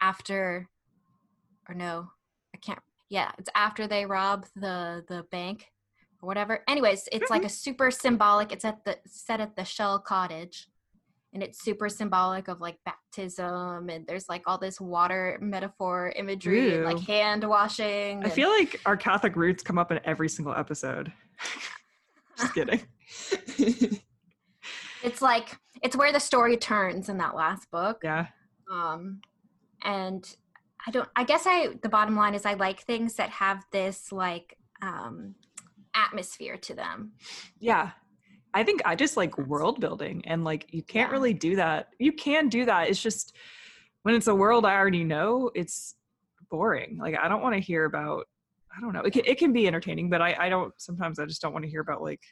after, 0.00 0.68
or 1.68 1.74
no, 1.74 2.08
I 2.54 2.58
can't. 2.58 2.80
Yeah, 3.10 3.30
it's 3.38 3.48
after 3.54 3.86
they 3.86 4.06
rob 4.06 4.46
the 4.54 5.04
the 5.08 5.24
bank 5.30 5.66
or 6.20 6.26
whatever. 6.26 6.62
Anyways, 6.68 7.08
it's 7.12 7.30
like 7.30 7.44
a 7.44 7.48
super 7.48 7.90
symbolic. 7.90 8.52
It's 8.52 8.64
at 8.64 8.84
the 8.84 8.98
set 9.06 9.40
at 9.40 9.56
the 9.56 9.64
Shell 9.64 10.00
Cottage, 10.00 10.68
and 11.32 11.42
it's 11.42 11.62
super 11.62 11.88
symbolic 11.88 12.48
of 12.48 12.60
like 12.60 12.78
baptism, 12.84 13.88
and 13.88 14.06
there's 14.06 14.28
like 14.28 14.42
all 14.46 14.58
this 14.58 14.80
water 14.80 15.38
metaphor 15.40 16.12
imagery, 16.16 16.74
and 16.74 16.84
like 16.84 17.00
hand 17.00 17.44
washing. 17.44 18.20
I 18.20 18.24
and- 18.24 18.32
feel 18.32 18.50
like 18.50 18.80
our 18.84 18.96
Catholic 18.96 19.36
roots 19.36 19.62
come 19.62 19.78
up 19.78 19.90
in 19.90 20.00
every 20.04 20.28
single 20.28 20.54
episode. 20.54 21.12
Just 22.38 22.54
kidding. 22.54 22.80
it's 25.02 25.22
like 25.22 25.56
it's 25.82 25.96
where 25.96 26.12
the 26.12 26.20
story 26.20 26.56
turns 26.56 27.08
in 27.08 27.18
that 27.18 27.34
last 27.34 27.70
book 27.70 28.00
yeah. 28.02 28.26
um 28.70 29.20
and 29.82 30.36
i 30.86 30.90
don't 30.90 31.08
i 31.16 31.24
guess 31.24 31.44
i 31.46 31.68
the 31.82 31.88
bottom 31.88 32.16
line 32.16 32.34
is 32.34 32.44
i 32.46 32.54
like 32.54 32.80
things 32.80 33.14
that 33.14 33.30
have 33.30 33.64
this 33.72 34.12
like 34.12 34.56
um 34.82 35.34
atmosphere 35.94 36.56
to 36.56 36.74
them 36.74 37.12
Yeah. 37.58 37.90
I 38.54 38.64
think 38.64 38.80
I 38.86 38.94
just 38.94 39.16
like 39.18 39.36
world 39.36 39.78
building 39.78 40.22
and 40.26 40.42
like 40.42 40.72
you 40.72 40.82
can't 40.82 41.10
Yeah. 41.10 41.12
really 41.16 41.34
do 41.34 41.56
that. 41.56 41.88
You 41.98 42.12
can 42.12 42.48
do 42.48 42.64
that. 42.64 42.88
It's 42.88 43.00
just 43.02 43.36
when 44.04 44.14
it's 44.14 44.26
a 44.26 44.34
world 44.34 44.64
I 44.64 44.74
already 44.74 45.04
know, 45.04 45.50
it's 45.54 45.94
boring. 46.50 46.96
Like 46.98 47.14
I 47.20 47.28
don't 47.28 47.42
want 47.42 47.54
to 47.56 47.60
hear 47.60 47.84
about 47.84 48.26
I 48.74 48.80
don't 48.80 48.94
know. 48.94 49.02
It 49.02 49.12
can, 49.12 49.22
it 49.26 49.36
can 49.38 49.52
be 49.52 49.66
entertaining, 49.66 50.08
but 50.08 50.22
I 50.22 50.34
I 50.38 50.48
don't 50.48 50.72
sometimes 50.80 51.18
I 51.18 51.26
just 51.26 51.42
don't 51.42 51.52
want 51.52 51.64
to 51.66 51.70
hear 51.70 51.82
about 51.82 52.00
like 52.02 52.22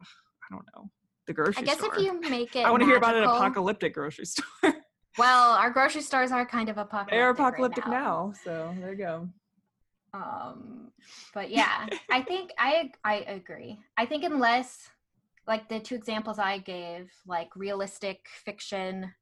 I 0.00 0.54
don't 0.54 0.64
know. 0.76 0.90
The 1.26 1.32
grocery 1.32 1.54
store. 1.54 1.62
i 1.62 1.66
guess 1.66 1.78
store. 1.78 1.94
if 1.96 2.04
you 2.04 2.20
make 2.30 2.54
it 2.60 2.64
I 2.64 2.70
want 2.70 2.82
to 2.82 2.86
hear 2.86 2.96
about 2.96 3.16
an 3.16 3.24
apocalyptic 3.24 3.94
grocery 3.94 4.24
store. 4.32 4.74
Well 5.18 5.52
our 5.52 5.70
grocery 5.70 6.02
stores 6.02 6.32
are 6.32 6.46
kind 6.46 6.68
of 6.68 6.78
apocalyptic 6.78 7.10
they 7.12 7.20
are 7.20 7.32
right 7.32 7.38
apocalyptic 7.40 7.86
now. 7.88 8.32
so 8.44 8.74
there 8.80 8.92
you 8.92 8.98
go. 8.98 9.28
Um, 10.14 10.90
but 11.32 11.50
yeah, 11.50 11.86
I 12.10 12.20
think 12.22 12.50
I 12.58 12.90
I 13.04 13.16
agree. 13.28 13.80
I 13.96 14.04
think 14.04 14.24
unless 14.24 14.90
like 15.46 15.68
the 15.70 15.80
two 15.80 15.94
examples 15.94 16.38
I 16.38 16.58
gave, 16.58 17.10
like 17.26 17.48
realistic 17.56 18.26
fiction 18.44 19.12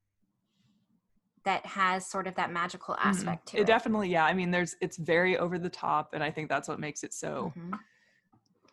that 1.45 1.65
has 1.65 2.07
sort 2.11 2.27
of 2.27 2.35
that 2.35 2.53
magical 2.53 2.95
Mhm. 2.97 3.07
aspect 3.09 3.47
to 3.49 3.57
it 3.57 3.61
it. 3.63 3.67
definitely 3.67 4.11
yeah 4.11 4.27
i 4.27 4.35
mean 4.35 4.51
there's 4.51 4.77
it's 4.83 4.99
very 4.99 5.39
over 5.39 5.59
the 5.59 5.71
top 5.71 6.11
and 6.13 6.23
i 6.23 6.31
think 6.31 6.51
that's 6.51 6.69
what 6.69 6.79
makes 6.79 7.03
it 7.03 7.15
so 7.15 7.55
Mhm. 7.57 7.79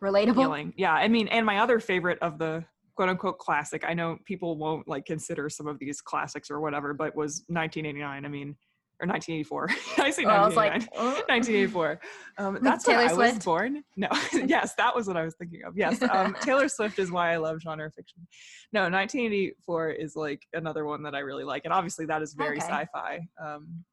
relatable. 0.02 0.32
appealing 0.32 0.74
yeah 0.76 0.92
i 0.92 1.08
mean 1.08 1.28
and 1.28 1.46
my 1.46 1.58
other 1.60 1.80
favorite 1.80 2.18
of 2.20 2.38
the 2.38 2.62
quote 2.98 3.08
unquote 3.10 3.38
classic 3.38 3.84
i 3.86 3.94
know 3.94 4.18
people 4.24 4.58
won't 4.58 4.88
like 4.88 5.06
consider 5.06 5.48
some 5.48 5.68
of 5.68 5.78
these 5.78 6.00
classics 6.00 6.50
or 6.50 6.60
whatever 6.60 6.92
but 6.92 7.14
was 7.14 7.44
1989 7.46 8.24
i 8.24 8.28
mean 8.28 8.56
or 9.00 9.06
1984 9.06 9.68
i 10.04 10.10
say 10.10 10.24
Oh, 10.24 10.30
I 10.30 10.44
was 10.44 10.56
like, 10.56 10.82
oh. 10.96 11.04
1984 11.28 12.00
um, 12.38 12.58
that's 12.62 12.84
Taylor 12.84 12.98
when 13.06 13.10
i 13.10 13.12
was 13.32 13.44
born 13.44 13.84
no 13.96 14.08
yes 14.32 14.74
that 14.74 14.96
was 14.96 15.06
what 15.06 15.16
i 15.16 15.22
was 15.22 15.36
thinking 15.36 15.62
of 15.64 15.78
yes 15.78 16.02
um, 16.02 16.34
taylor 16.40 16.68
swift 16.68 16.98
is 16.98 17.12
why 17.12 17.32
i 17.32 17.36
love 17.36 17.60
genre 17.62 17.88
fiction 17.88 18.26
no 18.72 18.80
1984 18.80 19.90
is 19.90 20.16
like 20.16 20.42
another 20.54 20.84
one 20.84 21.04
that 21.04 21.14
i 21.14 21.20
really 21.20 21.44
like 21.44 21.62
and 21.66 21.72
obviously 21.72 22.04
that 22.04 22.20
is 22.20 22.34
very 22.34 22.56
Okay. 22.56 22.66
sci-fi 22.66 23.20
um, 23.40 23.84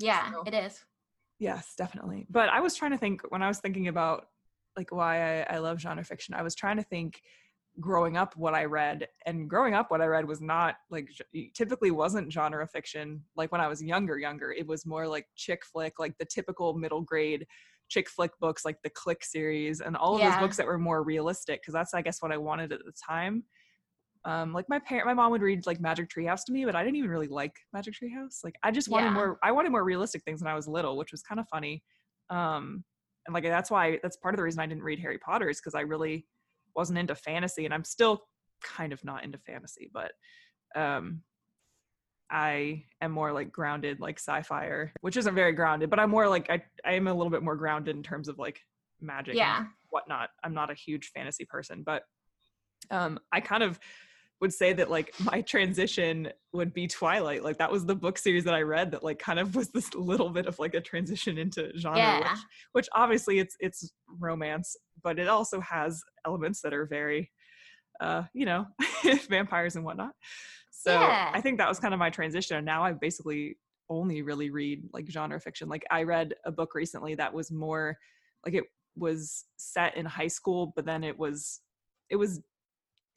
yeah, 0.00 0.32
So- 0.32 0.42
it 0.46 0.54
is. 0.54 0.84
Yes, 1.38 1.74
definitely. 1.76 2.26
But 2.28 2.48
I 2.50 2.60
was 2.60 2.74
trying 2.74 2.90
to 2.90 2.98
think 2.98 3.22
when 3.30 3.42
I 3.42 3.48
was 3.48 3.60
thinking 3.60 3.88
about 3.88 4.26
like 4.76 4.92
why 4.92 5.42
I, 5.42 5.54
I 5.54 5.58
love 5.58 5.78
genre 5.80 6.04
fiction, 6.04 6.34
I 6.34 6.42
was 6.42 6.54
trying 6.54 6.76
to 6.76 6.82
think 6.82 7.20
growing 7.80 8.16
up 8.16 8.36
what 8.36 8.54
I 8.54 8.64
read. 8.64 9.08
And 9.26 9.48
growing 9.48 9.74
up 9.74 9.90
what 9.90 10.00
I 10.00 10.06
read 10.06 10.26
was 10.26 10.40
not 10.40 10.76
like 10.90 11.08
typically 11.54 11.90
wasn't 11.90 12.32
genre 12.32 12.66
fiction. 12.66 13.24
Like 13.36 13.52
when 13.52 13.60
I 13.60 13.68
was 13.68 13.82
younger, 13.82 14.18
younger, 14.18 14.52
it 14.52 14.66
was 14.66 14.86
more 14.86 15.06
like 15.06 15.26
chick 15.36 15.64
flick, 15.64 15.98
like 15.98 16.16
the 16.18 16.24
typical 16.24 16.74
middle 16.74 17.02
grade 17.02 17.46
chick 17.88 18.08
flick 18.08 18.30
books 18.38 18.64
like 18.64 18.76
the 18.82 18.90
Clique 18.90 19.24
series 19.24 19.80
and 19.80 19.96
all 19.96 20.14
of 20.14 20.20
Yeah. 20.20 20.30
those 20.30 20.38
books 20.38 20.56
that 20.56 20.66
were 20.66 20.78
more 20.78 21.02
realistic 21.02 21.60
because 21.60 21.74
that's 21.74 21.92
I 21.92 22.02
guess 22.02 22.22
what 22.22 22.32
I 22.32 22.36
wanted 22.36 22.72
at 22.72 22.84
the 22.84 22.92
time. 22.92 23.44
Um, 24.24 24.52
like 24.52 24.68
my 24.68 24.78
parent, 24.78 25.06
my 25.06 25.14
mom 25.14 25.30
would 25.32 25.40
read 25.42 25.66
like 25.66 25.80
Magic 25.80 26.08
Treehouse 26.08 26.44
to 26.46 26.52
me, 26.52 26.64
but 26.66 26.76
I 26.76 26.84
didn't 26.84 26.96
even 26.96 27.10
really 27.10 27.26
like 27.26 27.54
Magic 27.72 27.94
Treehouse. 27.94 28.44
Like 28.44 28.54
I 28.62 28.70
just 28.70 28.90
wanted 28.90 29.06
Yeah. 29.08 29.14
more. 29.14 29.38
I 29.42 29.50
wanted 29.50 29.72
more 29.72 29.82
realistic 29.82 30.22
things 30.24 30.42
when 30.42 30.50
I 30.52 30.54
was 30.54 30.68
little, 30.68 30.96
which 30.96 31.10
was 31.10 31.22
kind 31.22 31.40
of 31.40 31.48
funny. 31.48 31.82
Um, 32.28 32.84
and 33.26 33.34
like 33.34 33.44
that's 33.44 33.70
why 33.70 33.98
that's 34.02 34.16
part 34.18 34.34
of 34.34 34.36
the 34.36 34.44
reason 34.44 34.60
I 34.60 34.66
didn't 34.66 34.82
read 34.82 34.98
Harry 35.00 35.18
Potter 35.18 35.48
is 35.48 35.58
because 35.58 35.74
I 35.74 35.80
really 35.80 36.26
wasn't 36.74 36.98
into 36.98 37.14
fantasy, 37.14 37.64
and 37.64 37.74
I'm 37.74 37.84
still 37.84 38.22
kind 38.62 38.92
of 38.92 39.02
not 39.04 39.24
into 39.24 39.38
fantasy, 39.38 39.90
but 39.92 40.12
um, 40.76 41.22
I 42.30 42.84
am 43.00 43.10
more 43.10 43.32
like 43.32 43.50
grounded, 43.50 43.98
like 44.00 44.18
sci-fi, 44.18 44.66
or 44.66 44.92
which 45.00 45.16
isn't 45.16 45.34
very 45.34 45.52
grounded, 45.52 45.90
but 45.90 45.98
I'm 45.98 46.10
more 46.10 46.28
like 46.28 46.48
I 46.50 46.62
I 46.84 46.92
am 46.92 47.08
a 47.08 47.14
little 47.14 47.30
bit 47.30 47.42
more 47.42 47.56
grounded 47.56 47.96
in 47.96 48.02
terms 48.02 48.28
of 48.28 48.38
like 48.38 48.60
magic. 49.00 49.30
and 49.32 49.38
Yeah. 49.38 49.64
whatnot. 49.90 50.30
I'm 50.44 50.54
not 50.54 50.70
a 50.70 50.74
huge 50.74 51.10
fantasy 51.14 51.44
person, 51.44 51.82
but 51.84 52.04
um, 52.90 53.18
I 53.32 53.40
kind 53.40 53.62
of 53.64 53.78
would 54.40 54.52
say 54.54 54.72
that 54.72 54.90
like 54.90 55.12
my 55.20 55.40
transition 55.42 56.28
would 56.52 56.72
be 56.72 56.86
Twilight. 56.86 57.42
Like 57.44 57.58
that 57.58 57.70
was 57.70 57.84
the 57.84 57.94
book 57.96 58.16
series 58.16 58.44
that 58.44 58.54
I 58.54 58.62
read 58.62 58.92
that 58.92 59.02
like 59.02 59.18
kind 59.18 59.38
of 59.38 59.54
was 59.56 59.68
this 59.70 59.92
little 59.94 60.30
bit 60.30 60.46
of 60.46 60.58
like 60.58 60.74
a 60.74 60.80
transition 60.80 61.36
into 61.36 61.72
genre, 61.76 61.98
Yeah. 62.00 62.18
which, 62.30 62.38
which 62.72 62.88
obviously 62.94 63.38
it's 63.40 63.56
it's 63.58 63.92
romance, 64.20 64.76
but 65.02 65.18
it 65.18 65.28
also 65.28 65.60
has 65.60 66.02
elements 66.26 66.60
that 66.62 66.72
are 66.74 66.86
very, 66.86 67.30
uh, 68.00 68.24
you 68.34 68.46
know, 68.46 68.66
vampires 69.28 69.76
and 69.76 69.84
whatnot. 69.84 70.12
So 70.70 70.92
Yeah. 70.92 71.30
I 71.34 71.40
think 71.40 71.58
that 71.58 71.68
was 71.68 71.78
kind 71.78 71.92
of 71.92 72.00
my 72.00 72.10
transition. 72.10 72.56
And 72.56 72.66
now 72.66 72.82
I 72.82 72.92
basically 72.92 73.58
only 73.90 74.22
really 74.22 74.50
read 74.50 74.84
like 74.92 75.10
genre 75.10 75.38
fiction. 75.40 75.68
Like 75.68 75.84
I 75.90 76.04
read 76.04 76.34
a 76.46 76.52
book 76.52 76.74
recently 76.74 77.14
that 77.16 77.34
was 77.34 77.50
more 77.50 77.96
like 78.46 78.54
it 78.54 78.64
was 78.96 79.44
set 79.56 79.96
in 79.96 80.06
high 80.06 80.28
school, 80.28 80.72
but 80.76 80.86
then 80.86 81.04
it 81.04 81.18
was 81.18 81.60
it 82.08 82.16
was 82.16 82.40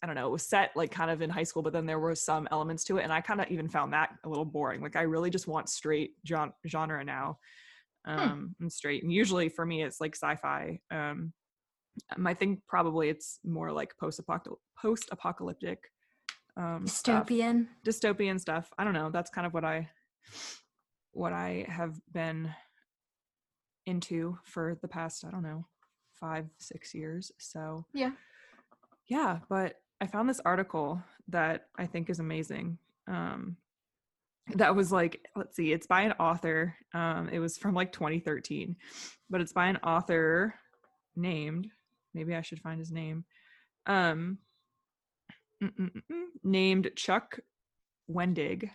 I 0.01 0.05
don't 0.05 0.15
know, 0.15 0.27
it 0.27 0.31
was 0.31 0.45
set 0.45 0.71
like 0.75 0.91
kind 0.91 1.09
of 1.09 1.21
in 1.21 1.29
high 1.29 1.43
school, 1.43 1.63
but 1.63 1.71
then 1.71 1.85
there 1.85 1.99
were 1.99 2.13
some 2.15 2.45
elements 2.51 2.83
to 2.85 2.97
it. 2.97 3.03
And 3.03 3.13
I 3.13 3.21
kind 3.21 3.39
of 3.39 3.47
even 3.49 3.69
found 3.69 3.93
that 3.93 4.09
a 4.25 4.29
little 4.29 4.43
boring. 4.43 4.81
Like 4.81 4.97
I 4.97 5.03
really 5.03 5.29
just 5.29 5.47
want 5.47 5.69
straight 5.69 6.11
genre 6.27 7.05
now. 7.05 7.37
Um 8.05 8.55
and 8.59 8.71
straight. 8.71 9.03
And 9.03 9.13
usually 9.13 9.47
for 9.47 9.65
me 9.65 9.83
it's 9.83 10.01
like 10.01 10.15
sci-fi. 10.15 10.79
Um 10.91 11.31
um, 12.15 12.25
I 12.27 12.33
think 12.33 12.59
probably 12.67 13.09
it's 13.09 13.39
more 13.43 13.71
like 13.71 13.95
post-apocalyptic 13.97 14.59
post-apocalyptic 14.81 15.79
um 16.57 16.85
stuff 16.87 17.27
Dystopian. 17.27 17.67
dystopian 17.85 18.39
stuff. 18.39 18.71
I 18.77 18.83
don't 18.83 18.93
know. 18.93 19.09
That's 19.09 19.29
kind 19.29 19.47
of 19.47 19.53
what 19.53 19.65
I 19.65 19.89
what 21.11 21.33
I 21.33 21.65
have 21.69 21.99
been 22.11 22.53
into 23.85 24.37
for 24.43 24.77
the 24.81 24.87
past, 24.87 25.25
I 25.25 25.31
don't 25.31 25.43
know, 25.43 25.65
five, 26.13 26.45
six 26.57 26.93
years. 26.93 27.31
So 27.37 27.85
Yeah. 27.93 28.11
yeah, 29.07 29.39
but 29.49 29.79
I 30.01 30.07
found 30.07 30.29
this 30.29 30.41
article 30.45 31.01
that 31.29 31.67
I 31.77 31.85
think 31.85 32.09
is 32.09 32.19
amazing. 32.19 32.77
Um 33.07 33.57
that 34.55 34.75
was 34.75 34.91
like, 34.91 35.25
let's 35.37 35.55
see, 35.55 35.71
it's 35.71 35.87
by 35.87 36.01
an 36.01 36.11
author. 36.19 36.75
Um, 36.93 37.29
it 37.29 37.39
was 37.39 37.57
from 37.57 37.73
like 37.73 37.93
2013, 37.93 38.75
but 39.29 39.39
it's 39.39 39.53
by 39.53 39.67
an 39.67 39.77
author 39.77 40.55
named, 41.15 41.67
maybe 42.13 42.35
I 42.35 42.41
should 42.41 42.59
find 42.59 42.79
his 42.79 42.91
name. 42.91 43.25
Um 43.85 44.39
named 46.43 46.91
Chuck 46.95 47.39
Wendig, 48.09 48.69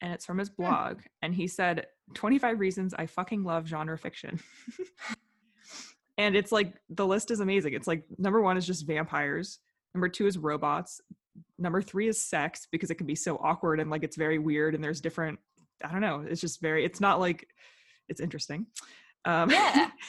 and 0.00 0.12
it's 0.12 0.26
from 0.26 0.38
his 0.38 0.50
blog. 0.50 1.00
And 1.22 1.34
he 1.34 1.46
said, 1.46 1.86
25 2.14 2.60
reasons 2.60 2.94
I 2.94 3.06
fucking 3.06 3.44
love 3.44 3.66
genre 3.66 3.98
fiction. 3.98 4.40
and 6.18 6.36
it's 6.36 6.52
like, 6.52 6.74
the 6.90 7.06
list 7.06 7.30
is 7.30 7.40
amazing. 7.40 7.74
It's 7.74 7.86
like, 7.88 8.04
number 8.18 8.40
one 8.40 8.56
is 8.56 8.66
just 8.66 8.86
vampires, 8.86 9.58
number 9.94 10.08
two 10.08 10.26
is 10.26 10.38
robots, 10.38 11.00
number 11.58 11.82
three 11.82 12.08
is 12.08 12.22
sex 12.22 12.66
because 12.70 12.90
it 12.90 12.96
can 12.96 13.06
be 13.06 13.14
so 13.14 13.36
awkward 13.36 13.80
and 13.80 13.90
like 13.90 14.02
it's 14.02 14.16
very 14.16 14.38
weird 14.38 14.74
and 14.74 14.82
there's 14.82 15.00
different, 15.00 15.38
I 15.84 15.92
don't 15.92 16.00
know, 16.00 16.24
it's 16.26 16.40
just 16.40 16.60
very, 16.60 16.84
it's 16.84 17.00
not 17.00 17.20
like, 17.20 17.48
it's 18.08 18.20
interesting. 18.20 18.66
Um, 19.24 19.50
Yeah. 19.50 19.90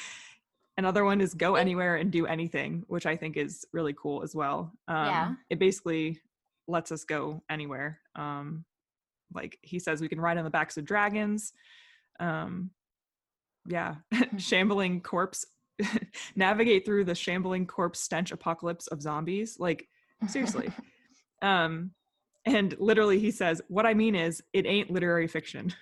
Another 0.79 1.03
one 1.03 1.19
is 1.19 1.33
go 1.33 1.55
anywhere 1.55 1.97
and 1.97 2.09
do 2.09 2.25
anything, 2.25 2.85
which 2.87 3.05
I 3.05 3.17
think 3.17 3.35
is 3.35 3.65
really 3.73 3.93
cool 3.93 4.23
as 4.23 4.33
well. 4.33 4.71
Um, 4.87 5.05
Yeah. 5.05 5.33
It 5.49 5.59
basically 5.59 6.21
lets 6.69 6.89
us 6.93 7.03
go 7.03 7.43
anywhere. 7.49 7.99
Um, 8.15 8.63
like 9.33 9.59
he 9.61 9.77
says, 9.77 9.99
we 9.99 10.07
can 10.07 10.21
ride 10.21 10.37
on 10.37 10.45
the 10.45 10.49
backs 10.49 10.77
of 10.77 10.85
dragons. 10.85 11.51
Um, 12.21 12.71
yeah, 13.67 13.95
shambling 14.37 15.01
corpse, 15.01 15.45
navigate 16.37 16.85
through 16.85 17.03
the 17.03 17.13
shambling 17.13 17.67
corpse 17.67 17.99
stench 17.99 18.31
apocalypse 18.31 18.87
of 18.87 19.01
zombies. 19.01 19.57
Like 19.59 19.85
seriously. 20.29 20.71
um, 21.41 21.91
and 22.45 22.73
literally, 22.79 23.19
he 23.19 23.31
says, 23.31 23.61
What 23.67 23.85
I 23.85 23.93
mean 23.93 24.15
is, 24.15 24.41
it 24.53 24.65
ain't 24.65 24.91
literary 24.91 25.27
fiction. 25.27 25.73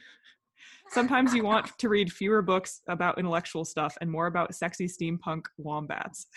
Sometimes 0.89 1.34
you 1.34 1.44
want 1.44 1.77
to 1.77 1.89
read 1.89 2.12
fewer 2.12 2.41
books 2.41 2.82
about 2.88 3.17
intellectual 3.17 3.65
stuff 3.65 3.98
and 4.01 4.10
more 4.10 4.27
about 4.27 4.56
sexy 4.56 4.88
steampunk 4.88 5.44
wombats. 5.58 6.27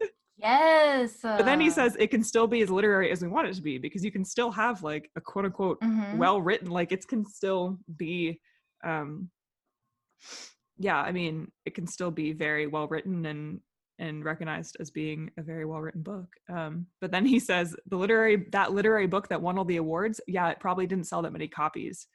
yes. 0.38 1.18
But 1.22 1.44
then 1.44 1.60
he 1.60 1.68
uh, 1.68 1.72
says 1.72 1.96
it 1.98 2.08
can 2.08 2.24
still 2.24 2.46
be 2.46 2.60
as 2.62 2.70
literary 2.70 3.10
as 3.10 3.22
we 3.22 3.28
want 3.28 3.48
it 3.48 3.54
to 3.54 3.62
be 3.62 3.78
because 3.78 4.04
you 4.04 4.10
can 4.10 4.24
still 4.24 4.50
have 4.50 4.82
like 4.82 5.10
a 5.16 5.20
quote 5.20 5.44
unquote 5.44 5.80
mhm. 5.80 6.16
well 6.16 6.40
written, 6.40 6.70
like 6.70 6.92
it 6.92 7.06
can 7.06 7.24
still 7.24 7.78
be, 7.96 8.40
um, 8.84 9.30
yeah, 10.78 11.00
I 11.00 11.12
mean, 11.12 11.50
it 11.64 11.74
can 11.74 11.86
still 11.86 12.10
be 12.10 12.32
very 12.32 12.66
well 12.66 12.88
written 12.88 13.26
and 13.26 13.60
and 14.00 14.24
recognized 14.24 14.76
as 14.78 14.90
being 14.90 15.30
a 15.38 15.42
very 15.42 15.64
well 15.64 15.80
written 15.80 16.02
book. 16.02 16.28
Um, 16.48 16.86
but 17.00 17.10
then 17.10 17.26
he 17.26 17.40
says 17.40 17.74
the 17.88 17.96
literary 17.96 18.46
that 18.52 18.72
literary 18.72 19.06
book 19.06 19.28
that 19.28 19.42
won 19.42 19.58
all 19.58 19.64
the 19.64 19.76
awards, 19.76 20.20
yeah, 20.26 20.48
it 20.50 20.60
probably 20.60 20.86
didn't 20.86 21.06
sell 21.06 21.22
that 21.22 21.32
many 21.32 21.48
copies, 21.48 22.06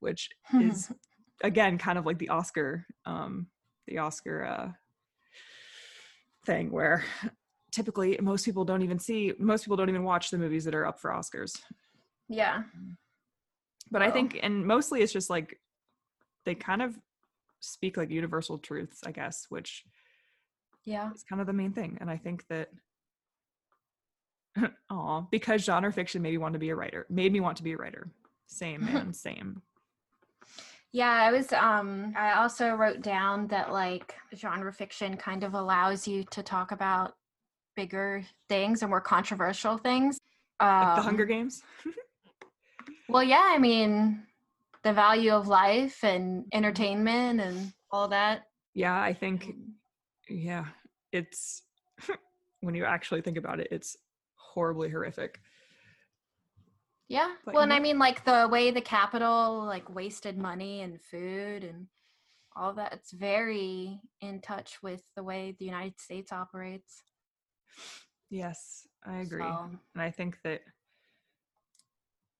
which 0.00 0.28
is 0.60 0.90
again 1.42 1.78
kind 1.78 1.98
of 1.98 2.06
like 2.06 2.18
the 2.18 2.28
Oscar, 2.30 2.86
um, 3.04 3.48
the 3.86 3.98
Oscar 3.98 4.44
uh, 4.44 4.68
thing 6.44 6.70
where 6.70 7.04
typically 7.72 8.18
most 8.22 8.44
people 8.44 8.64
don't 8.64 8.82
even 8.82 8.98
see 8.98 9.32
most 9.38 9.64
people 9.64 9.76
don't 9.76 9.88
even 9.88 10.04
watch 10.04 10.30
the 10.30 10.38
movies 10.38 10.64
that 10.64 10.74
are 10.74 10.86
up 10.86 11.00
for 11.00 11.10
Oscars. 11.10 11.60
yeah. 12.28 12.62
But 13.90 14.02
I 14.02 14.08
Oh. 14.08 14.12
think 14.12 14.38
and 14.42 14.64
mostly 14.66 15.02
it's 15.02 15.12
just 15.12 15.30
like 15.30 15.60
they 16.44 16.54
kind 16.54 16.82
of 16.82 16.98
speak 17.60 17.96
like 17.96 18.10
universal 18.10 18.58
truths, 18.58 19.00
I 19.04 19.10
guess, 19.12 19.46
which 19.48 19.84
Yeah. 20.84 21.12
is 21.12 21.22
kind 21.24 21.40
of 21.40 21.46
the 21.46 21.52
main 21.52 21.72
thing. 21.72 21.98
And 22.00 22.10
I 22.10 22.16
think 22.16 22.46
that 22.48 22.70
Aw, 24.90 25.20
because 25.30 25.62
genre 25.64 25.92
fiction 25.92 26.22
made 26.22 26.30
me 26.32 26.38
want 26.38 26.54
to 26.54 26.58
be 26.58 26.70
a 26.70 26.76
writer. 26.76 27.06
Made 27.10 27.32
me 27.32 27.40
want 27.40 27.56
to 27.58 27.62
be 27.62 27.72
a 27.72 27.76
writer. 27.76 28.08
Same 28.46 28.84
man, 28.84 29.12
same. 29.12 29.62
Yeah, 30.92 31.10
I 31.10 31.32
was 31.32 31.52
um 31.52 32.14
I 32.16 32.34
also 32.34 32.70
wrote 32.74 33.02
down 33.02 33.48
that 33.48 33.72
like 33.72 34.14
genre 34.34 34.72
fiction 34.72 35.16
kind 35.16 35.44
of 35.44 35.54
allows 35.54 36.08
you 36.08 36.24
to 36.30 36.42
talk 36.42 36.72
about 36.72 37.14
bigger 37.74 38.22
things 38.48 38.82
and 38.82 38.90
more 38.90 39.00
controversial 39.00 39.76
things. 39.76 40.18
Um, 40.60 40.68
Like 40.86 40.96
the 40.96 41.02
Hunger 41.02 41.26
Games. 41.26 41.62
Well, 43.08 43.22
yeah, 43.22 43.42
I 43.44 43.58
mean 43.58 44.24
the 44.82 44.92
value 44.92 45.32
of 45.32 45.48
life 45.48 46.02
and 46.02 46.44
entertainment 46.52 47.40
and 47.40 47.72
all 47.90 48.08
that. 48.08 48.42
Yeah, 48.74 49.00
I 49.00 49.12
think 49.12 49.44
Um, 49.44 49.74
yeah, 50.28 50.66
it's 51.12 51.62
when 52.60 52.74
you 52.74 52.84
actually 52.84 53.20
think 53.20 53.36
about 53.36 53.60
it, 53.60 53.68
it's 53.70 53.96
horribly 54.36 54.90
horrific. 54.90 55.40
Yeah. 57.08 57.34
But 57.44 57.54
well, 57.54 57.62
and 57.62 57.72
I 57.72 57.78
mean, 57.78 57.98
like 57.98 58.24
the 58.24 58.48
way 58.50 58.70
the 58.70 58.80
capital 58.80 59.64
like 59.64 59.94
wasted 59.94 60.36
money 60.36 60.82
and 60.82 61.00
food 61.00 61.64
and 61.64 61.86
all 62.56 62.72
that. 62.74 62.92
It's 62.94 63.12
very 63.12 64.00
in 64.20 64.40
touch 64.40 64.78
with 64.82 65.02
the 65.14 65.22
way 65.22 65.54
the 65.58 65.66
United 65.66 66.00
States 66.00 66.32
operates. 66.32 67.02
Yes, 68.30 68.88
I 69.04 69.18
agree. 69.18 69.42
So, 69.42 69.70
and 69.94 70.02
i 70.02 70.10
think 70.10 70.38
that 70.42 70.62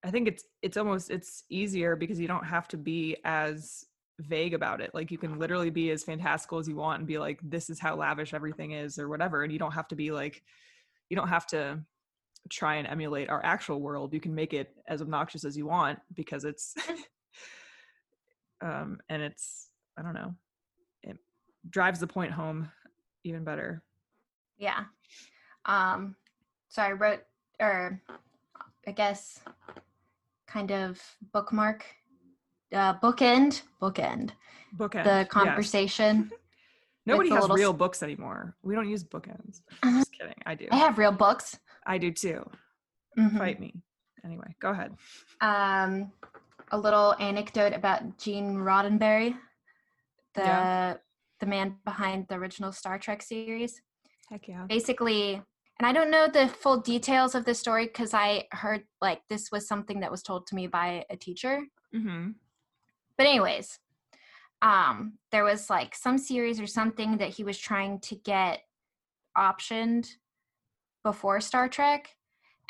i 0.04 0.10
think 0.10 0.26
it's 0.28 0.44
it's 0.62 0.76
almost 0.76 1.10
it's 1.10 1.44
easier 1.50 1.96
because 1.96 2.18
you 2.18 2.28
don't 2.28 2.44
have 2.44 2.68
to 2.68 2.76
be 2.76 3.16
as 3.24 3.84
vague 4.20 4.54
about 4.54 4.80
it 4.80 4.90
like 4.94 5.10
you 5.10 5.18
can 5.18 5.38
literally 5.38 5.70
be 5.70 5.90
as 5.90 6.02
fantastical 6.02 6.58
as 6.58 6.66
you 6.66 6.74
want 6.74 6.98
and 6.98 7.06
be 7.06 7.18
like 7.18 7.38
this 7.42 7.68
is 7.68 7.78
how 7.78 7.94
lavish 7.94 8.32
everything 8.32 8.72
is 8.72 8.98
or 8.98 9.08
whatever 9.08 9.42
and 9.42 9.52
you 9.52 9.58
don't 9.58 9.72
have 9.72 9.88
to 9.88 9.94
be 9.94 10.10
like 10.10 10.42
you 11.10 11.16
don't 11.16 11.28
have 11.28 11.46
to 11.46 11.78
try 12.48 12.76
and 12.76 12.86
emulate 12.86 13.28
our 13.28 13.44
actual 13.44 13.80
world 13.80 14.12
you 14.12 14.20
can 14.20 14.34
make 14.34 14.52
it 14.52 14.74
as 14.88 15.02
obnoxious 15.02 15.44
as 15.44 15.56
you 15.56 15.66
want 15.66 15.98
because 16.14 16.44
it's 16.44 16.74
um 18.62 18.98
and 19.08 19.22
it's 19.22 19.68
i 19.98 20.02
don't 20.02 20.14
know 20.14 20.34
it 21.02 21.16
drives 21.70 22.00
the 22.00 22.06
point 22.06 22.32
home 22.32 22.70
even 23.24 23.44
better 23.44 23.82
yeah. 24.58 24.84
Um, 25.64 26.16
so 26.68 26.82
I 26.82 26.92
wrote, 26.92 27.20
or 27.60 28.00
I 28.86 28.90
guess, 28.92 29.40
kind 30.46 30.70
of 30.72 31.00
bookmark, 31.32 31.84
uh, 32.72 32.94
bookend, 33.00 33.62
bookend 33.80 34.30
bookend 34.76 35.04
the 35.04 35.20
yes. 35.20 35.28
conversation. 35.28 36.30
Nobody 37.06 37.30
has 37.30 37.42
little 37.42 37.56
real 37.56 37.72
books 37.72 38.02
anymore. 38.02 38.56
We 38.62 38.74
don't 38.74 38.88
use 38.88 39.04
bookends. 39.04 39.60
Uh-huh. 39.82 39.98
Just 39.98 40.12
kidding. 40.12 40.34
I 40.44 40.56
do. 40.56 40.66
I 40.72 40.76
have 40.76 40.98
real 40.98 41.12
books. 41.12 41.56
I 41.86 41.98
do 41.98 42.10
too. 42.10 42.44
Mhm. 43.18 43.38
Fight 43.38 43.60
me. 43.60 43.74
Anyway, 44.24 44.54
go 44.60 44.70
ahead. 44.70 44.96
um, 45.40 46.12
a 46.72 46.78
little 46.78 47.14
anecdote 47.20 47.72
about 47.72 48.18
Gene 48.18 48.56
Roddenberry, 48.56 49.38
the 50.34 50.42
Yeah. 50.42 50.96
the 51.38 51.46
man 51.46 51.78
behind 51.84 52.26
the 52.28 52.34
original 52.34 52.72
Star 52.72 52.98
Trek 52.98 53.22
series. 53.22 53.80
Heck 54.30 54.48
yeah. 54.48 54.66
Basically, 54.68 55.34
and 55.78 55.86
I 55.86 55.92
don't 55.92 56.10
know 56.10 56.26
the 56.26 56.48
full 56.48 56.78
details 56.80 57.34
of 57.36 57.44
the 57.44 57.54
story 57.54 57.86
because 57.86 58.12
I 58.14 58.48
heard 58.50 58.86
like 59.00 59.20
this 59.28 59.52
was 59.52 59.68
something 59.68 60.00
that 60.00 60.10
was 60.10 60.22
told 60.24 60.46
to 60.48 60.54
me 60.56 60.66
by 60.66 61.04
a 61.08 61.16
teacher. 61.16 61.62
Mm-hmm. 61.94 62.30
But 63.16 63.26
anyways, 63.26 63.78
um, 64.62 65.18
there 65.30 65.44
was 65.44 65.70
like 65.70 65.94
some 65.94 66.18
series 66.18 66.58
or 66.58 66.66
something 66.66 67.18
that 67.18 67.28
he 67.30 67.44
was 67.44 67.58
trying 67.58 68.00
to 68.00 68.16
get 68.16 68.62
optioned 69.36 70.16
before 71.06 71.40
Star 71.40 71.68
Trek, 71.68 72.08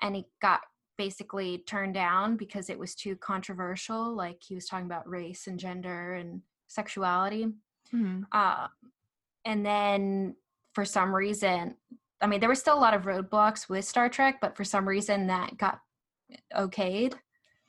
and 0.03 0.15
he 0.15 0.27
got 0.43 0.61
basically 0.99 1.65
turned 1.67 1.95
down 1.95 2.37
because 2.37 2.69
it 2.69 2.79
was 2.79 2.95
too 2.95 3.17
controversial. 3.17 4.15
Like 4.15 4.43
he 4.47 4.55
was 4.55 4.67
talking 4.67 4.85
about 4.85 5.09
race 5.09 5.47
and 5.47 5.59
gender 5.59 6.13
and 6.13 6.43
sexuality. 6.67 7.47
Mm-hmm. 7.95 8.25
Uh, 8.31 8.67
and 9.47 9.65
then 9.65 10.37
for 10.75 10.85
some 10.85 11.17
reason, 11.17 11.77
I 12.21 12.27
mean, 12.27 12.41
there 12.41 12.51
were 12.51 12.55
still 12.55 12.77
a 12.77 12.79
lot 12.79 12.93
of 12.93 13.05
roadblocks 13.05 13.71
with 13.71 13.87
Star 13.87 14.11
Trek, 14.11 14.37
but 14.43 14.55
for 14.55 14.65
some 14.65 14.87
reason 14.87 15.29
that 15.29 15.57
got 15.57 15.81
okayed. 16.55 17.15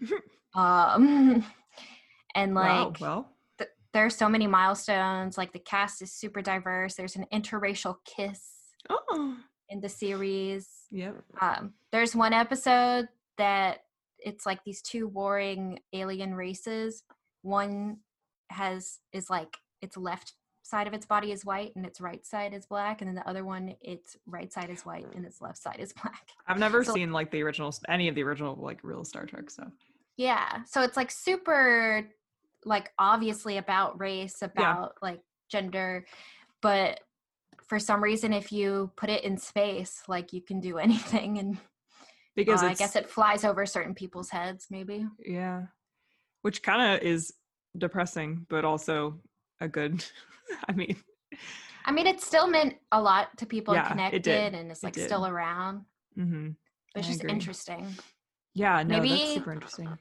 um, 0.53 1.45
and 2.35 2.53
wow. 2.53 2.87
like, 2.89 2.99
Well. 2.99 3.29
th- 3.57 3.69
there 3.93 4.05
are 4.05 4.09
so 4.09 4.27
many 4.27 4.47
milestones. 4.47 5.37
Like 5.37 5.53
the 5.53 5.59
cast 5.59 6.01
is 6.01 6.11
super 6.11 6.41
diverse. 6.41 6.95
There's 6.95 7.15
an 7.15 7.25
interracial 7.31 7.95
kiss 8.03 8.57
Oh. 8.89 9.37
In 9.69 9.81
the 9.81 9.89
series. 9.89 10.67
Yep. 10.91 11.15
Um, 11.41 11.73
there's 11.91 12.15
one 12.15 12.33
episode 12.33 13.07
that 13.37 13.83
it's 14.19 14.45
like 14.45 14.63
these 14.63 14.81
two 14.81 15.07
warring 15.07 15.79
alien 15.93 16.33
races. 16.35 17.03
One 17.41 17.97
has 18.49 18.99
is 19.11 19.29
like 19.29 19.57
its 19.81 19.97
left 19.97 20.33
side 20.63 20.87
of 20.87 20.93
its 20.93 21.05
body 21.05 21.31
is 21.31 21.45
white 21.45 21.73
and 21.75 21.85
its 21.85 22.01
right 22.01 22.25
side 22.25 22.53
is 22.53 22.65
black, 22.65 23.01
and 23.01 23.07
then 23.07 23.15
the 23.15 23.27
other 23.29 23.45
one 23.45 23.75
its 23.81 24.17
right 24.25 24.51
side 24.51 24.69
is 24.69 24.85
white 24.85 25.05
and 25.15 25.25
its 25.25 25.41
left 25.41 25.57
side 25.57 25.77
is 25.79 25.93
black. 25.93 26.29
I've 26.47 26.59
never 26.59 26.83
So- 26.83 26.93
seen 26.93 27.11
like 27.11 27.31
the 27.31 27.41
original, 27.43 27.73
any 27.87 28.07
of 28.07 28.15
the 28.15 28.23
original 28.23 28.55
like 28.55 28.79
real 28.83 29.03
Star 29.05 29.25
Trek 29.25 29.49
stuff. 29.49 29.71
Yeah, 30.17 30.63
so 30.65 30.81
it's 30.81 30.97
like 30.97 31.11
super, 31.11 32.09
like 32.65 32.91
obviously 32.97 33.57
about 33.57 33.99
race, 33.99 34.41
about 34.41 34.95
like 35.01 35.21
gender, 35.47 36.05
but 36.61 36.99
for 37.67 37.79
some 37.79 38.01
reason, 38.03 38.33
if 38.33 38.51
you 38.51 38.91
put 38.95 39.09
it 39.09 39.23
in 39.23 39.37
space, 39.37 40.01
like 40.07 40.33
you 40.33 40.41
can 40.41 40.59
do 40.59 40.77
anything, 40.87 41.37
and 41.37 41.57
Because 42.35 42.63
uh, 42.63 42.67
I 42.67 42.73
guess 42.73 42.95
it 42.95 43.09
flies 43.09 43.43
over 43.43 43.65
certain 43.65 43.93
people's 43.93 44.29
heads, 44.29 44.67
maybe. 44.69 45.05
yeah, 45.25 45.63
which 46.41 46.61
kind 46.63 46.95
of 46.95 47.01
is 47.03 47.33
depressing, 47.77 48.45
but 48.49 48.63
also 48.65 49.19
a 49.59 49.67
good. 49.67 50.03
I 50.69 50.71
mean, 50.71 50.95
I 51.85 51.91
mean, 51.91 52.07
it 52.07 52.21
still 52.21 52.47
meant 52.47 52.75
a 52.91 53.01
lot 53.01 53.37
to 53.37 53.45
people 53.45 53.73
Yeah, 53.73 53.85
it 53.87 53.91
connected, 53.91 54.21
did. 54.23 54.53
and 54.55 54.71
it's 54.71 54.83
like 54.83 54.93
did. 54.93 55.05
still 55.05 55.25
around. 55.27 55.83
hmm 56.15 56.49
It's 56.95 57.07
just 57.07 57.23
interesting. 57.25 57.97
yeah, 58.53 58.83
no, 58.83 58.99
Maybe- 58.99 59.09
that's 59.09 59.33
super 59.33 59.51
interesting. 59.51 59.97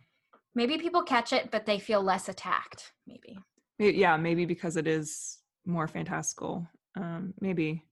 Maybe 0.55 0.79
people 0.79 1.03
catch 1.03 1.35
it, 1.35 1.51
but 1.51 1.67
they 1.67 1.79
feel 1.79 2.03
less 2.03 2.31
attacked. 2.31 2.93
Maybe. 3.07 3.39
Yeah, 3.79 4.17
maybe 4.17 4.47
because 4.47 4.79
it 4.79 4.87
is 4.87 5.39
more 5.67 5.87
fantastical. 5.87 6.67
Um, 6.97 7.35
maybe. 7.41 7.85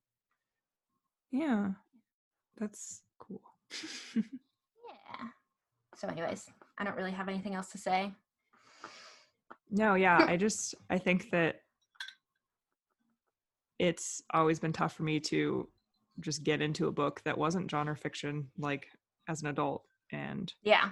Yeah, 1.31 1.71
that's 2.59 3.03
cool. 3.19 3.43
Yeah. 4.87 5.27
So, 5.97 6.09
anyways, 6.09 6.47
I 6.79 6.85
don't 6.85 6.97
really 6.97 7.13
have 7.13 7.29
anything 7.29 7.55
else 7.55 7.69
to 7.71 7.79
say. 7.79 8.13
No, 9.71 9.95
yeah, 9.95 10.19
I 10.29 10.37
just 10.37 10.75
I 10.91 10.99
think 10.99 11.31
that 11.31 11.61
it's 13.79 14.23
always 14.33 14.59
been 14.61 14.73
tough 14.73 14.95
for 14.95 15.03
me 15.03 15.21
to 15.21 15.69
just 16.21 16.45
get 16.45 16.63
into 16.63 16.87
a 16.87 16.93
book 16.93 17.21
that 17.25 17.37
wasn't 17.37 17.71
genre 17.71 17.97
fiction 17.97 18.49
like 18.59 18.87
as 19.29 19.43
an 19.43 19.49
adult 19.49 19.83
and 20.13 20.53
Yeah. 20.63 20.91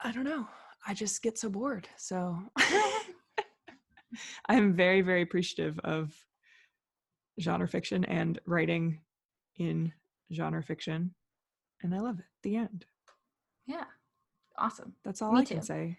I 0.00 0.12
don't 0.12 0.24
know. 0.24 0.46
I 0.86 0.94
just 0.94 1.22
get 1.22 1.36
so 1.38 1.50
bored. 1.50 1.86
So 1.96 2.38
I'm 4.48 4.74
very 4.74 5.02
very 5.02 5.22
appreciative 5.22 5.78
of 5.80 6.14
genre 7.40 7.66
fiction 7.68 8.04
and 8.04 8.38
writing 8.46 9.00
in 9.56 9.92
genre 10.32 10.62
fiction 10.62 11.14
and 11.82 11.94
I 11.94 11.98
love 11.98 12.18
it. 12.18 12.24
The 12.42 12.56
end. 12.56 12.84
Yeah. 13.66 13.84
Awesome. 14.58 14.94
That's 15.04 15.22
all 15.22 15.32
Me 15.32 15.40
I 15.40 15.44
can 15.44 15.62
say. 15.62 15.98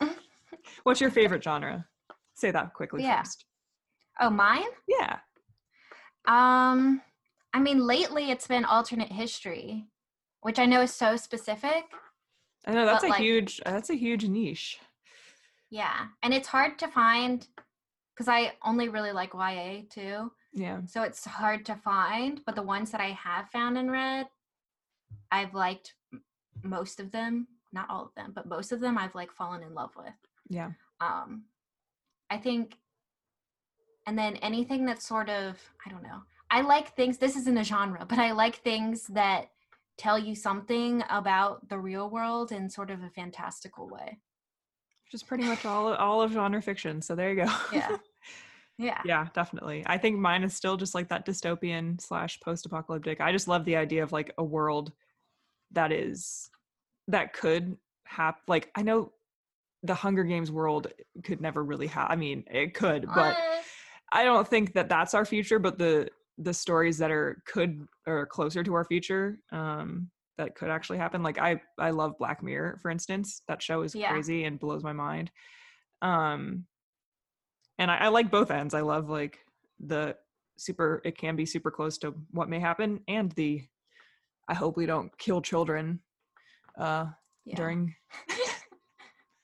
What's 0.82 1.00
your 1.00 1.10
favorite 1.10 1.42
genre? 1.42 1.86
Say 2.34 2.50
that 2.50 2.74
quickly 2.74 3.02
Yeah. 3.02 3.22
first. 3.22 3.44
Oh, 4.20 4.30
mine? 4.30 4.66
Yeah. 4.86 5.18
Um, 6.26 7.00
I 7.54 7.60
mean, 7.60 7.78
lately 7.78 8.30
it's 8.30 8.46
been 8.46 8.64
alternate 8.64 9.10
history, 9.10 9.86
which 10.42 10.58
I 10.58 10.66
know 10.66 10.82
is 10.82 10.92
so 10.92 11.16
specific. 11.16 11.84
I 12.66 12.72
know 12.72 12.84
that's 12.84 13.04
a 13.04 13.08
like- 13.08 13.20
huge 13.20 13.60
that's 13.64 13.90
a 13.90 13.94
huge 13.94 14.26
niche. 14.28 14.78
Yeah. 15.70 16.06
And 16.22 16.34
it's 16.34 16.48
hard 16.48 16.78
to 16.80 16.88
find 16.88 17.46
because 18.18 18.28
I 18.28 18.52
only 18.64 18.88
really 18.88 19.12
like 19.12 19.32
YA 19.32 19.82
too. 19.88 20.32
Yeah. 20.52 20.80
So 20.86 21.04
it's 21.04 21.24
hard 21.24 21.64
to 21.66 21.76
find. 21.76 22.40
But 22.44 22.56
the 22.56 22.62
ones 22.62 22.90
that 22.90 23.00
I 23.00 23.10
have 23.10 23.48
found 23.50 23.78
and 23.78 23.92
read, 23.92 24.26
I've 25.30 25.54
liked 25.54 25.94
most 26.64 26.98
of 26.98 27.12
them. 27.12 27.46
Not 27.72 27.88
all 27.88 28.06
of 28.06 28.14
them, 28.16 28.32
but 28.34 28.48
most 28.48 28.72
of 28.72 28.80
them 28.80 28.98
I've 28.98 29.14
like 29.14 29.30
fallen 29.30 29.62
in 29.62 29.72
love 29.74 29.92
with. 29.96 30.14
Yeah. 30.50 30.70
um 31.00 31.44
i 32.30 32.38
think 32.38 32.76
and 34.06 34.18
then 34.18 34.36
anything 34.36 34.86
that's 34.86 35.06
sort 35.06 35.28
of 35.28 35.58
i 35.86 35.90
don't 35.90 36.02
know 36.02 36.22
i 36.50 36.62
like 36.62 36.96
things 36.96 37.18
this 37.18 37.36
isn't 37.36 37.58
a 37.58 37.64
genre 37.64 38.06
but 38.08 38.18
i 38.18 38.32
like 38.32 38.56
things 38.56 39.06
that 39.08 39.50
tell 39.98 40.18
you 40.18 40.34
something 40.34 41.04
about 41.10 41.68
the 41.68 41.78
real 41.78 42.08
world 42.08 42.50
in 42.50 42.70
sort 42.70 42.90
of 42.90 43.02
a 43.02 43.10
fantastical 43.10 43.88
way 43.88 44.18
Which 45.04 45.14
is 45.14 45.22
pretty 45.22 45.44
much 45.44 45.64
all 45.66 45.92
all 45.94 46.22
of 46.22 46.32
genre 46.32 46.62
fiction. 46.62 47.02
So 47.02 47.14
there 47.14 47.30
you 47.30 47.44
go. 47.44 47.52
Yeah. 47.72 47.96
yeah 48.78 49.02
yeah, 49.04 49.28
definitely. 49.34 49.82
I 49.86 49.98
think 49.98 50.18
mine 50.18 50.42
is 50.44 50.54
still 50.54 50.76
just 50.76 50.94
like 50.94 51.08
that 51.08 51.26
dystopian 51.26 52.00
slash 52.00 52.38
post 52.40 52.64
apocalyptic. 52.66 53.20
I 53.20 53.32
just 53.32 53.48
love 53.48 53.64
the 53.64 53.76
idea 53.76 54.02
of 54.02 54.12
like 54.12 54.32
a 54.38 54.44
world 54.44 54.92
that 55.72 55.92
is 55.92 56.50
that 57.08 57.32
could 57.32 57.76
happen. 58.04 58.42
Like 58.46 58.70
I 58.74 58.82
know 58.82 59.12
the 59.82 59.94
Hunger 59.94 60.24
Games 60.24 60.50
world 60.50 60.88
could 61.24 61.40
never 61.40 61.62
really 61.64 61.86
have. 61.88 62.10
I 62.10 62.16
mean, 62.16 62.44
it 62.50 62.74
could, 62.74 63.06
but 63.14 63.36
Uh, 63.36 63.62
I 64.12 64.24
don't 64.24 64.46
think 64.48 64.72
that 64.74 64.88
that's 64.88 65.14
our 65.14 65.24
future, 65.24 65.58
but 65.58 65.78
the 65.78 66.08
the 66.38 66.54
stories 66.54 66.98
that 66.98 67.10
are 67.10 67.42
could 67.46 67.86
or 68.06 68.24
closer 68.26 68.62
to 68.62 68.72
our 68.74 68.84
future 68.84 69.40
um 69.50 70.08
that 70.36 70.54
could 70.54 70.70
actually 70.70 70.98
happen 70.98 71.20
like 71.20 71.36
I 71.38 71.60
I 71.78 71.90
love 71.90 72.16
Black 72.18 72.42
Mirror 72.44 72.78
for 72.80 72.90
instance. 72.92 73.42
That 73.48 73.60
show 73.60 73.82
is 73.82 73.94
Yeah. 73.94 74.12
crazy 74.12 74.44
and 74.44 74.58
blows 74.58 74.84
my 74.84 74.92
mind. 74.92 75.30
Um 76.00 76.66
and 77.78 77.90
I, 77.90 77.96
I 77.96 78.08
like 78.08 78.30
both 78.30 78.50
ends. 78.50 78.74
I 78.74 78.80
love 78.80 79.08
like 79.08 79.38
the 79.80 80.16
super. 80.56 81.00
It 81.04 81.16
can 81.16 81.36
be 81.36 81.46
super 81.46 81.70
close 81.70 81.98
to 81.98 82.14
what 82.30 82.48
may 82.48 82.58
happen, 82.58 83.00
and 83.08 83.32
the 83.32 83.64
I 84.48 84.54
hope 84.54 84.76
we 84.76 84.86
don't 84.86 85.16
kill 85.18 85.40
children 85.40 86.00
uh, 86.78 87.06
Yeah. 87.44 87.56
during 87.56 87.94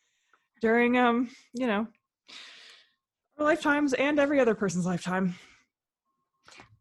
during 0.60 0.96
um 0.96 1.28
you 1.52 1.66
know 1.66 1.86
our 3.38 3.44
lifetimes 3.44 3.92
and 3.94 4.18
every 4.18 4.40
other 4.40 4.54
person's 4.54 4.86
lifetime. 4.86 5.34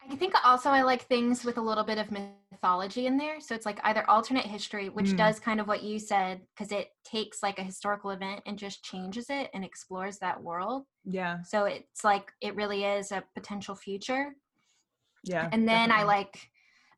I 0.09 0.15
think 0.15 0.33
also 0.43 0.69
I 0.69 0.81
like 0.83 1.03
things 1.03 1.45
with 1.45 1.57
a 1.57 1.61
little 1.61 1.83
bit 1.83 1.97
of 1.97 2.11
mythology 2.11 3.07
in 3.07 3.17
there. 3.17 3.39
So 3.39 3.55
it's 3.55 3.65
like 3.65 3.79
either 3.83 4.07
alternate 4.09 4.45
history, 4.45 4.89
which 4.89 5.11
Mm. 5.11 5.17
does 5.17 5.39
kind 5.39 5.59
of 5.59 5.67
what 5.67 5.81
you 5.81 5.97
said, 5.97 6.41
because 6.53 6.71
it 6.73 6.89
takes 7.05 7.41
like 7.41 7.57
a 7.57 7.63
historical 7.63 8.11
event 8.11 8.41
and 8.45 8.59
just 8.59 8.83
changes 8.83 9.29
it 9.29 9.49
and 9.53 9.63
explores 9.63 10.19
that 10.19 10.43
world. 10.43 10.85
Yeah, 11.05 11.41
So 11.43 11.65
it's 11.65 12.03
like 12.03 12.31
it 12.41 12.55
really 12.55 12.85
is 12.85 13.11
a 13.11 13.23
potential 13.33 13.75
future. 13.75 14.35
yeah. 15.25 15.49
and 15.51 15.67
then 15.67 15.91
I 15.91 16.03
like 16.03 16.49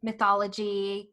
mythology 0.04 1.10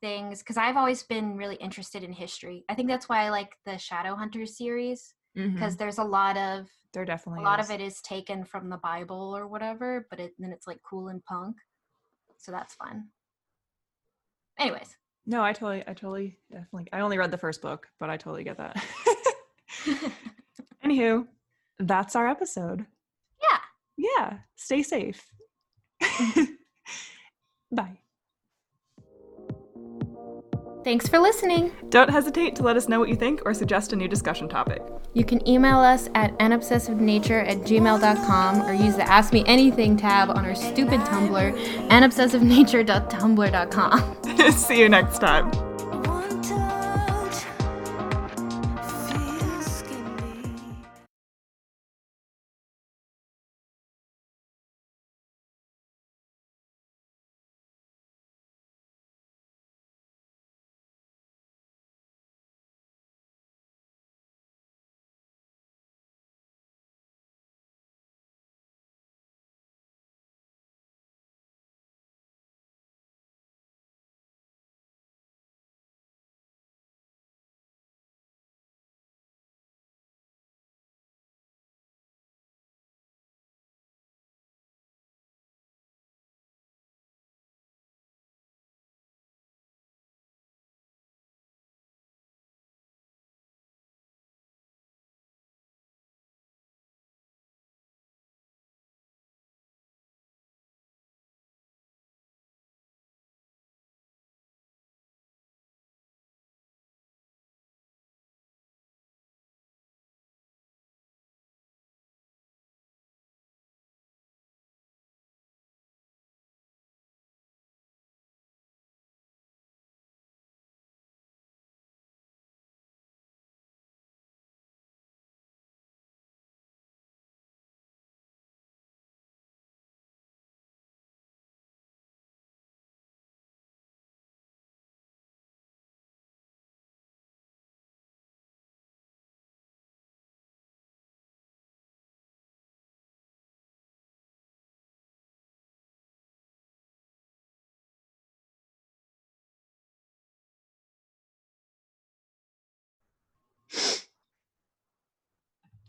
things 0.00 0.40
because 0.40 0.56
I've 0.56 0.76
always 0.76 1.02
been 1.02 1.36
really 1.36 1.56
interested 1.56 2.02
in 2.04 2.12
history. 2.12 2.64
I 2.68 2.74
think 2.74 2.88
that's 2.88 3.08
why 3.08 3.24
I 3.24 3.30
like 3.30 3.54
the 3.64 3.72
Shadowhunters 3.72 4.50
series 4.50 5.14
mm-hmm. 5.36 5.54
because 5.54 5.76
there's 5.76 5.98
a 5.98 6.04
lot 6.04 6.36
of 6.36 6.68
there 6.92 7.04
definitely 7.04 7.42
a 7.42 7.44
lot 7.44 7.60
is. 7.60 7.68
of 7.68 7.74
it 7.74 7.80
is 7.82 8.00
taken 8.02 8.44
from 8.44 8.68
the 8.70 8.76
Bible 8.78 9.36
or 9.36 9.46
whatever, 9.46 10.06
but 10.10 10.20
it, 10.20 10.32
then 10.38 10.52
it's 10.52 10.66
like 10.66 10.80
cool 10.88 11.08
and 11.08 11.24
punk. 11.24 11.56
So 12.38 12.52
that's 12.52 12.74
fun. 12.74 13.08
Anyways, 14.58 14.96
No, 15.26 15.42
I 15.42 15.52
totally, 15.52 15.82
I 15.86 15.92
totally, 15.94 16.38
definitely. 16.50 16.88
I 16.92 17.00
only 17.00 17.18
read 17.18 17.30
the 17.30 17.38
first 17.38 17.62
book, 17.62 17.86
but 18.00 18.10
I 18.10 18.16
totally 18.16 18.44
get 18.44 18.58
that. 18.58 18.82
Anywho, 20.84 21.26
that's 21.78 22.16
our 22.16 22.28
episode. 22.28 22.86
yeah. 23.42 23.58
Yeah, 24.00 24.38
stay 24.54 24.84
safe. 24.84 25.26
Mm-hmm. 26.02 26.44
Bye. 27.74 27.98
Thanks 30.84 31.08
for 31.08 31.18
listening. 31.18 31.72
Don't 31.90 32.08
hesitate 32.08 32.54
to 32.56 32.62
let 32.62 32.76
us 32.76 32.88
know 32.88 33.00
what 33.00 33.08
you 33.08 33.16
think 33.16 33.42
or 33.44 33.52
suggest 33.52 33.92
a 33.92 33.96
new 33.96 34.06
discussion 34.08 34.48
topic. 34.48 34.80
You 35.12 35.24
can 35.24 35.46
email 35.46 35.78
us 35.78 36.08
at 36.14 36.38
anobsessivenature 36.38 37.46
at 37.46 37.58
gmail.com 37.58 38.62
or 38.62 38.72
use 38.72 38.96
the 38.96 39.02
Ask 39.02 39.32
Me 39.32 39.44
Anything 39.46 39.96
tab 39.96 40.30
on 40.30 40.46
our 40.46 40.54
stupid 40.54 41.00
Tumblr, 41.00 41.88
anobsessivenature.tumblr.com. 41.88 44.52
See 44.52 44.78
you 44.78 44.88
next 44.88 45.18
time. 45.18 45.67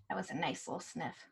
That 0.09 0.17
was 0.17 0.31
a 0.31 0.35
nice 0.35 0.67
little 0.67 0.79
sniff. 0.79 1.29